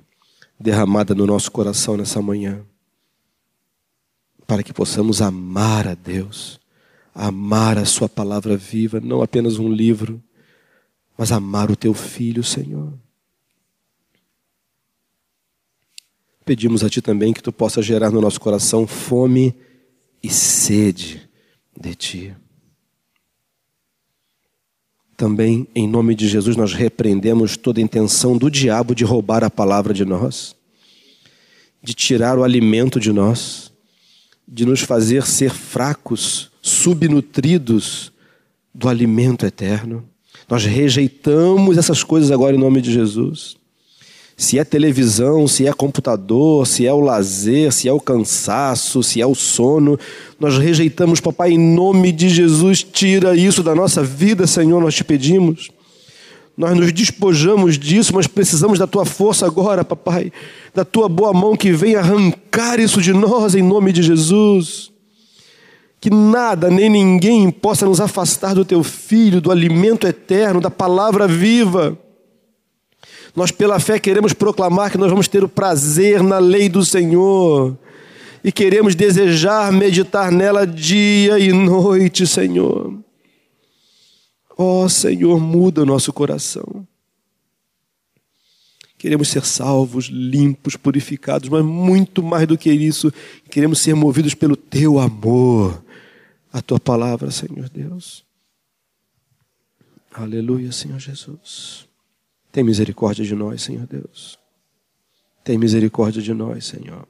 derramada 0.59 1.13
no 1.13 1.25
nosso 1.25 1.51
coração 1.51 1.97
nessa 1.97 2.21
manhã, 2.21 2.65
para 4.45 4.63
que 4.63 4.73
possamos 4.73 5.21
amar 5.21 5.87
a 5.87 5.93
Deus 5.93 6.59
amar 7.17 7.79
a 7.79 7.85
Sua 7.85 8.07
palavra 8.07 8.55
viva, 8.55 8.99
não 8.99 9.23
apenas 9.23 9.57
um 9.57 9.73
livro, 9.73 10.21
mas 11.17 11.31
amar 11.31 11.71
o 11.71 11.75
Teu 11.75 11.91
Filho, 11.95 12.43
Senhor. 12.43 12.93
Pedimos 16.45 16.83
a 16.83 16.89
Ti 16.89 17.01
também 17.01 17.33
que 17.33 17.41
Tu 17.41 17.51
possa 17.51 17.81
gerar 17.81 18.11
no 18.11 18.21
nosso 18.21 18.39
coração 18.39 18.85
fome 18.85 19.55
e 20.21 20.29
sede 20.29 21.27
de 21.75 21.95
Ti. 21.95 22.35
Também, 25.17 25.67
em 25.73 25.87
nome 25.87 26.13
de 26.13 26.27
Jesus, 26.27 26.55
nós 26.55 26.73
repreendemos 26.73 27.57
toda 27.57 27.81
intenção 27.81 28.37
do 28.37 28.51
diabo 28.51 28.93
de 28.93 29.03
roubar 29.03 29.43
a 29.43 29.49
palavra 29.49 29.91
de 29.91 30.05
nós, 30.05 30.55
de 31.81 31.95
tirar 31.95 32.37
o 32.37 32.43
alimento 32.43 32.99
de 32.99 33.11
nós, 33.11 33.71
de 34.47 34.63
nos 34.63 34.81
fazer 34.81 35.25
ser 35.25 35.49
fracos 35.49 36.51
subnutridos 36.61 38.11
do 38.71 38.87
alimento 38.87 39.43
eterno. 39.43 40.07
Nós 40.47 40.63
rejeitamos 40.65 41.79
essas 41.79 42.03
coisas 42.03 42.29
agora 42.29 42.55
em 42.55 42.59
nome 42.59 42.79
de 42.79 42.93
Jesus. 42.93 43.57
Se 44.39 44.59
é 44.59 44.63
televisão, 44.63 45.47
se 45.47 45.65
é 45.65 45.73
computador, 45.73 46.67
se 46.67 46.85
é 46.85 46.93
o 46.93 46.99
lazer, 46.99 47.73
se 47.73 47.89
é 47.89 47.91
o 47.91 47.99
cansaço, 47.99 49.01
se 49.01 49.19
é 49.19 49.25
o 49.25 49.33
sono, 49.33 49.99
nós 50.39 50.59
rejeitamos, 50.59 51.19
papai, 51.19 51.53
em 51.53 51.57
nome 51.57 52.11
de 52.11 52.29
Jesus, 52.29 52.83
tira 52.83 53.35
isso 53.35 53.63
da 53.63 53.73
nossa 53.73 54.03
vida, 54.03 54.45
Senhor, 54.45 54.79
nós 54.79 54.93
te 54.93 55.03
pedimos. 55.03 55.71
Nós 56.55 56.77
nos 56.77 56.93
despojamos 56.93 57.79
disso, 57.79 58.13
mas 58.13 58.27
precisamos 58.27 58.77
da 58.77 58.85
tua 58.85 59.05
força 59.05 59.43
agora, 59.43 59.83
papai, 59.83 60.31
da 60.71 60.85
tua 60.85 61.09
boa 61.09 61.33
mão 61.33 61.55
que 61.55 61.71
vem 61.71 61.95
arrancar 61.95 62.79
isso 62.79 63.01
de 63.01 63.13
nós 63.13 63.55
em 63.55 63.63
nome 63.63 63.91
de 63.91 64.03
Jesus 64.03 64.91
que 65.99 66.09
nada 66.09 66.69
nem 66.69 66.89
ninguém 66.89 67.49
possa 67.49 67.85
nos 67.85 67.99
afastar 67.99 68.53
do 68.53 68.63
teu 68.63 68.83
filho, 68.83 69.41
do 69.41 69.51
alimento 69.51 70.07
eterno, 70.07 70.61
da 70.61 70.69
palavra 70.69 71.27
viva. 71.27 71.97
Nós, 73.35 73.51
pela 73.51 73.79
fé, 73.79 73.99
queremos 73.99 74.33
proclamar 74.33 74.91
que 74.91 74.97
nós 74.97 75.09
vamos 75.09 75.27
ter 75.27 75.43
o 75.43 75.49
prazer 75.49 76.23
na 76.23 76.39
lei 76.39 76.69
do 76.69 76.83
Senhor 76.83 77.77
e 78.43 78.51
queremos 78.51 78.95
desejar 78.95 79.71
meditar 79.71 80.31
nela 80.31 80.65
dia 80.65 81.37
e 81.39 81.51
noite, 81.51 82.25
Senhor. 82.25 82.97
Ó 84.57 84.85
oh, 84.85 84.89
Senhor, 84.89 85.39
muda 85.39 85.83
o 85.83 85.85
nosso 85.85 86.11
coração. 86.11 86.87
Queremos 88.97 89.27
ser 89.27 89.45
salvos, 89.45 90.05
limpos, 90.05 90.75
purificados, 90.75 91.49
mas 91.49 91.63
muito 91.63 92.23
mais 92.23 92.47
do 92.47 92.57
que 92.57 92.71
isso, 92.71 93.13
queremos 93.49 93.79
ser 93.79 93.93
movidos 93.93 94.33
pelo 94.33 94.55
teu 94.55 94.97
amor 94.97 95.83
a 96.51 96.61
tua 96.61 96.79
palavra, 96.79 97.29
Senhor 97.29 97.69
Deus. 97.69 98.25
Aleluia, 100.11 100.71
Senhor 100.71 100.99
Jesus. 100.99 101.86
Tem 102.57 102.63
misericórdia 102.63 103.23
de 103.23 103.35
nós, 103.35 103.61
Senhor 103.61 103.85
Deus. 103.85 104.39
Tem 105.43 105.59
misericórdia 105.59 106.23
de 106.23 106.33
nós, 106.33 106.65
Senhor. 106.65 107.07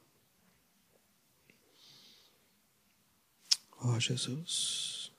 Oh, 3.81 3.97
Jesus. 3.97 5.09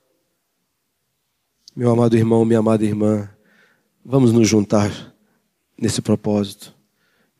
Meu 1.75 1.89
amado 1.89 2.15
irmão, 2.15 2.45
minha 2.45 2.59
amada 2.59 2.85
irmã, 2.85 3.27
vamos 4.05 4.31
nos 4.31 4.47
juntar 4.47 5.15
nesse 5.75 5.99
propósito. 5.99 6.75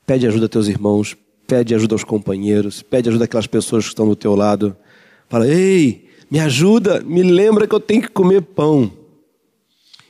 Pede 0.03 0.25
ajuda 0.25 0.47
a 0.47 0.49
teus 0.49 0.67
irmãos, 0.67 1.15
pede 1.45 1.75
ajuda 1.75 1.93
aos 1.93 2.03
companheiros, 2.03 2.81
pede 2.81 3.07
ajuda 3.07 3.25
àquelas 3.25 3.45
pessoas 3.45 3.83
que 3.83 3.89
estão 3.89 4.09
do 4.09 4.15
teu 4.15 4.33
lado. 4.33 4.75
Fala, 5.27 5.47
ei, 5.47 6.09
me 6.27 6.39
ajuda, 6.39 7.01
me 7.01 7.21
lembra 7.21 7.67
que 7.67 7.75
eu 7.75 7.79
tenho 7.79 8.01
que 8.01 8.09
comer 8.09 8.41
pão. 8.41 8.91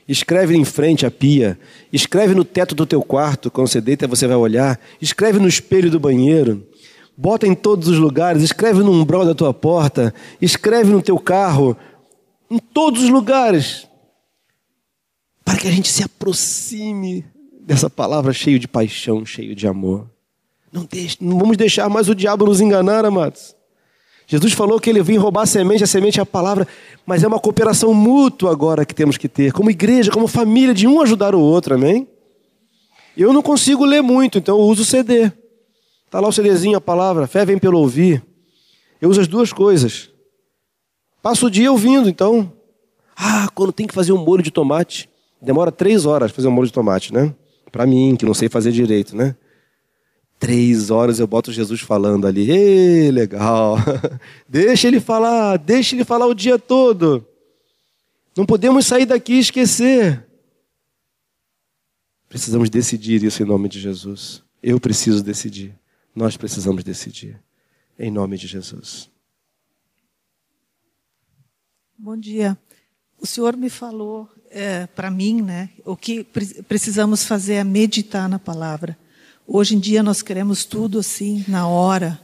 Escreve 0.09 0.57
em 0.57 0.65
frente 0.65 1.05
à 1.05 1.11
pia. 1.11 1.59
Escreve 1.93 2.33
no 2.33 2.43
teto 2.43 2.73
do 2.73 2.83
teu 2.83 2.99
quarto, 3.03 3.51
quando 3.51 3.67
você 3.67 3.79
deita 3.79 4.07
você 4.07 4.25
vai 4.25 4.35
olhar. 4.35 4.79
Escreve 4.99 5.37
no 5.37 5.47
espelho 5.47 5.91
do 5.91 5.99
banheiro. 5.99 6.67
Bota 7.15 7.45
em 7.45 7.53
todos 7.53 7.87
os 7.87 7.99
lugares. 7.99 8.41
Escreve 8.41 8.79
no 8.79 8.91
umbral 8.91 9.23
da 9.23 9.35
tua 9.35 9.53
porta. 9.53 10.11
Escreve 10.41 10.91
no 10.91 10.99
teu 10.99 11.19
carro. 11.19 11.77
Em 12.49 12.57
todos 12.57 13.03
os 13.03 13.09
lugares. 13.09 13.87
Para 15.45 15.59
que 15.59 15.67
a 15.67 15.71
gente 15.71 15.89
se 15.89 16.01
aproxime 16.01 17.23
dessa 17.61 17.87
palavra 17.87 18.33
cheio 18.33 18.57
de 18.57 18.67
paixão, 18.67 19.23
cheio 19.23 19.53
de 19.53 19.67
amor. 19.67 20.09
Não, 20.73 20.85
deixe, 20.85 21.17
não 21.21 21.37
vamos 21.37 21.55
deixar 21.55 21.87
mais 21.87 22.09
o 22.09 22.15
diabo 22.15 22.47
nos 22.47 22.59
enganar, 22.59 23.05
amados. 23.05 23.55
Jesus 24.29 24.53
falou 24.53 24.79
que 24.79 24.87
ele 24.91 25.01
vinha 25.01 25.19
roubar 25.19 25.41
a 25.41 25.45
semente, 25.47 25.83
a 25.83 25.87
semente 25.87 26.19
é 26.19 26.21
a 26.21 26.25
palavra, 26.25 26.67
mas 27.03 27.23
é 27.23 27.27
uma 27.27 27.39
cooperação 27.39 27.95
mútua 27.95 28.51
agora 28.51 28.85
que 28.85 28.93
temos 28.93 29.17
que 29.17 29.27
ter, 29.27 29.51
como 29.51 29.71
igreja, 29.71 30.11
como 30.11 30.27
família, 30.27 30.71
de 30.71 30.85
um 30.85 31.01
ajudar 31.01 31.33
o 31.33 31.39
outro, 31.39 31.73
amém? 31.73 32.07
Eu 33.17 33.33
não 33.33 33.41
consigo 33.41 33.83
ler 33.83 34.03
muito, 34.03 34.37
então 34.37 34.59
eu 34.59 34.65
uso 34.65 34.83
o 34.83 34.85
CD. 34.85 35.31
Está 36.05 36.19
lá 36.19 36.27
o 36.27 36.31
CDzinho, 36.31 36.77
a 36.77 36.81
palavra, 36.81 37.25
fé 37.25 37.43
vem 37.43 37.57
pelo 37.57 37.79
ouvir. 37.79 38.23
Eu 39.01 39.09
uso 39.09 39.19
as 39.19 39.27
duas 39.27 39.51
coisas. 39.51 40.11
Passo 41.23 41.47
o 41.47 41.51
dia 41.51 41.71
ouvindo, 41.71 42.07
então. 42.07 42.53
Ah, 43.17 43.49
quando 43.55 43.73
tem 43.73 43.87
que 43.87 43.95
fazer 43.95 44.11
um 44.11 44.23
molho 44.23 44.43
de 44.43 44.51
tomate, 44.51 45.09
demora 45.41 45.71
três 45.71 46.05
horas 46.05 46.31
fazer 46.31 46.47
um 46.47 46.51
molho 46.51 46.67
de 46.67 46.73
tomate, 46.73 47.11
né? 47.11 47.33
Para 47.71 47.87
mim, 47.87 48.15
que 48.15 48.25
não 48.25 48.35
sei 48.35 48.47
fazer 48.47 48.71
direito, 48.71 49.15
né? 49.15 49.35
Três 50.39 50.89
horas 50.89 51.19
eu 51.19 51.27
boto 51.27 51.51
Jesus 51.51 51.81
falando 51.81 52.25
ali. 52.25 52.49
Ei, 52.49 53.11
legal. 53.11 53.75
deixa 54.47 54.87
ele 54.87 55.01
falar, 55.01 55.57
deixa 55.57 55.95
ele 55.95 56.05
falar 56.05 56.25
o 56.27 56.33
dia 56.33 56.57
todo. 56.57 57.27
Não 58.37 58.45
podemos 58.45 58.85
sair 58.85 59.05
daqui 59.05 59.33
e 59.33 59.39
esquecer. 59.39 60.25
Precisamos 62.29 62.69
decidir 62.69 63.21
isso 63.21 63.43
em 63.43 63.45
nome 63.45 63.67
de 63.67 63.81
Jesus. 63.81 64.41
Eu 64.63 64.79
preciso 64.79 65.21
decidir. 65.21 65.75
Nós 66.15 66.37
precisamos 66.37 66.85
decidir. 66.85 67.37
Em 67.97 68.09
nome 68.09 68.37
de 68.37 68.47
Jesus. 68.47 69.09
Bom 71.97 72.15
dia. 72.15 72.57
O 73.19 73.27
senhor 73.27 73.57
me 73.57 73.69
falou 73.69 74.29
é, 74.49 74.87
para 74.87 75.11
mim, 75.11 75.41
né? 75.41 75.69
O 75.83 75.97
que 75.97 76.23
precisamos 76.67 77.25
fazer 77.25 77.55
é 77.55 77.63
meditar 77.65 78.29
na 78.29 78.39
palavra. 78.39 78.97
Hoje 79.51 79.75
em 79.75 79.79
dia 79.79 80.03
nós 80.03 80.21
queremos 80.21 80.63
tudo 80.63 80.99
assim, 80.99 81.43
na 81.47 81.67
hora. 81.67 82.19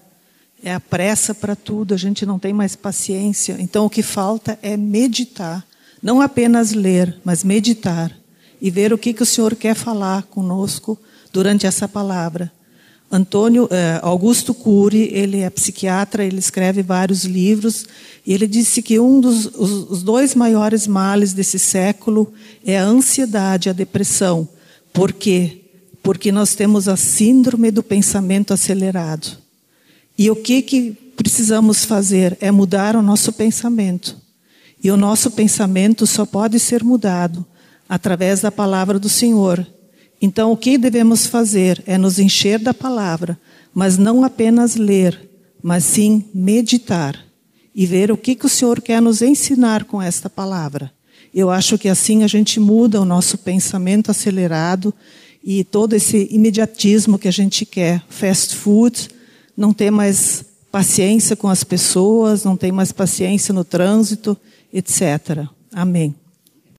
É 0.63 0.75
a 0.75 0.79
pressa 0.79 1.33
para 1.33 1.55
tudo, 1.55 1.95
a 1.95 1.97
gente 1.97 2.23
não 2.23 2.37
tem 2.37 2.53
mais 2.53 2.75
paciência. 2.75 3.57
Então 3.59 3.83
o 3.83 3.89
que 3.89 4.03
falta 4.03 4.59
é 4.61 4.77
meditar. 4.77 5.65
Não 6.03 6.21
apenas 6.21 6.71
ler, 6.71 7.19
mas 7.25 7.43
meditar. 7.43 8.15
E 8.61 8.69
ver 8.69 8.93
o 8.93 8.97
que, 8.97 9.11
que 9.11 9.23
o 9.23 9.25
Senhor 9.25 9.55
quer 9.55 9.73
falar 9.73 10.21
conosco 10.23 10.99
durante 11.33 11.65
essa 11.65 11.87
palavra. 11.87 12.51
Antônio 13.11 13.67
eh, 13.71 13.99
Augusto 14.03 14.53
Cury, 14.53 15.09
ele 15.11 15.39
é 15.39 15.49
psiquiatra, 15.49 16.23
ele 16.23 16.37
escreve 16.37 16.83
vários 16.83 17.23
livros, 17.23 17.87
e 18.23 18.33
ele 18.33 18.45
disse 18.45 18.83
que 18.83 18.99
um 18.99 19.19
dos 19.19 19.47
os, 19.47 19.89
os 19.89 20.03
dois 20.03 20.35
maiores 20.35 20.85
males 20.85 21.33
desse 21.33 21.57
século 21.57 22.31
é 22.63 22.77
a 22.77 22.83
ansiedade, 22.83 23.67
a 23.67 23.73
depressão. 23.73 24.47
Por 24.93 25.11
quê? 25.11 25.64
Porque 26.05 26.31
nós 26.31 26.53
temos 26.53 26.87
a 26.87 26.95
síndrome 26.95 27.71
do 27.71 27.81
pensamento 27.81 28.53
acelerado. 28.53 29.39
E 30.15 30.29
o 30.29 30.35
que, 30.35 30.61
que 30.61 30.91
precisamos 30.91 31.83
fazer 31.83 32.37
é 32.39 32.51
mudar 32.51 32.95
o 32.95 33.01
nosso 33.01 33.33
pensamento. 33.33 34.15
E 34.83 34.91
o 34.91 34.97
nosso 34.97 35.31
pensamento 35.31 36.05
só 36.05 36.23
pode 36.23 36.59
ser 36.59 36.83
mudado 36.83 37.43
através 37.89 38.41
da 38.41 38.51
palavra 38.51 38.99
do 38.99 39.09
Senhor. 39.09 39.65
Então, 40.21 40.51
o 40.51 40.57
que 40.57 40.77
devemos 40.77 41.25
fazer 41.25 41.81
é 41.87 41.97
nos 41.97 42.19
encher 42.19 42.59
da 42.59 42.73
palavra, 42.73 43.35
mas 43.73 43.97
não 43.97 44.23
apenas 44.23 44.75
ler, 44.75 45.27
mas 45.63 45.83
sim 45.85 46.25
meditar 46.31 47.19
e 47.73 47.87
ver 47.87 48.11
o 48.11 48.17
que, 48.17 48.35
que 48.35 48.45
o 48.45 48.49
Senhor 48.49 48.79
quer 48.79 49.01
nos 49.01 49.23
ensinar 49.23 49.85
com 49.85 49.99
esta 49.99 50.29
palavra. 50.29 50.91
Eu 51.33 51.49
acho 51.49 51.79
que 51.79 51.89
assim 51.89 52.23
a 52.23 52.27
gente 52.27 52.59
muda 52.59 53.01
o 53.01 53.05
nosso 53.05 53.39
pensamento 53.39 54.11
acelerado 54.11 54.93
e 55.45 55.63
todo 55.63 55.93
esse 55.93 56.27
imediatismo 56.31 57.19
que 57.19 57.27
a 57.27 57.31
gente 57.31 57.67
quer, 57.67 58.03
fast 58.09 58.55
food, 58.55 59.09
não 59.55 59.71
ter 59.71 59.91
mais 59.91 60.43
paciência 60.71 61.35
com 61.35 61.47
as 61.47 61.63
pessoas, 61.63 62.43
não 62.43 62.57
tem 62.57 62.71
mais 62.71 62.91
paciência 62.91 63.53
no 63.53 63.63
trânsito, 63.63 64.35
etc. 64.73 65.45
Amém. 65.71 66.15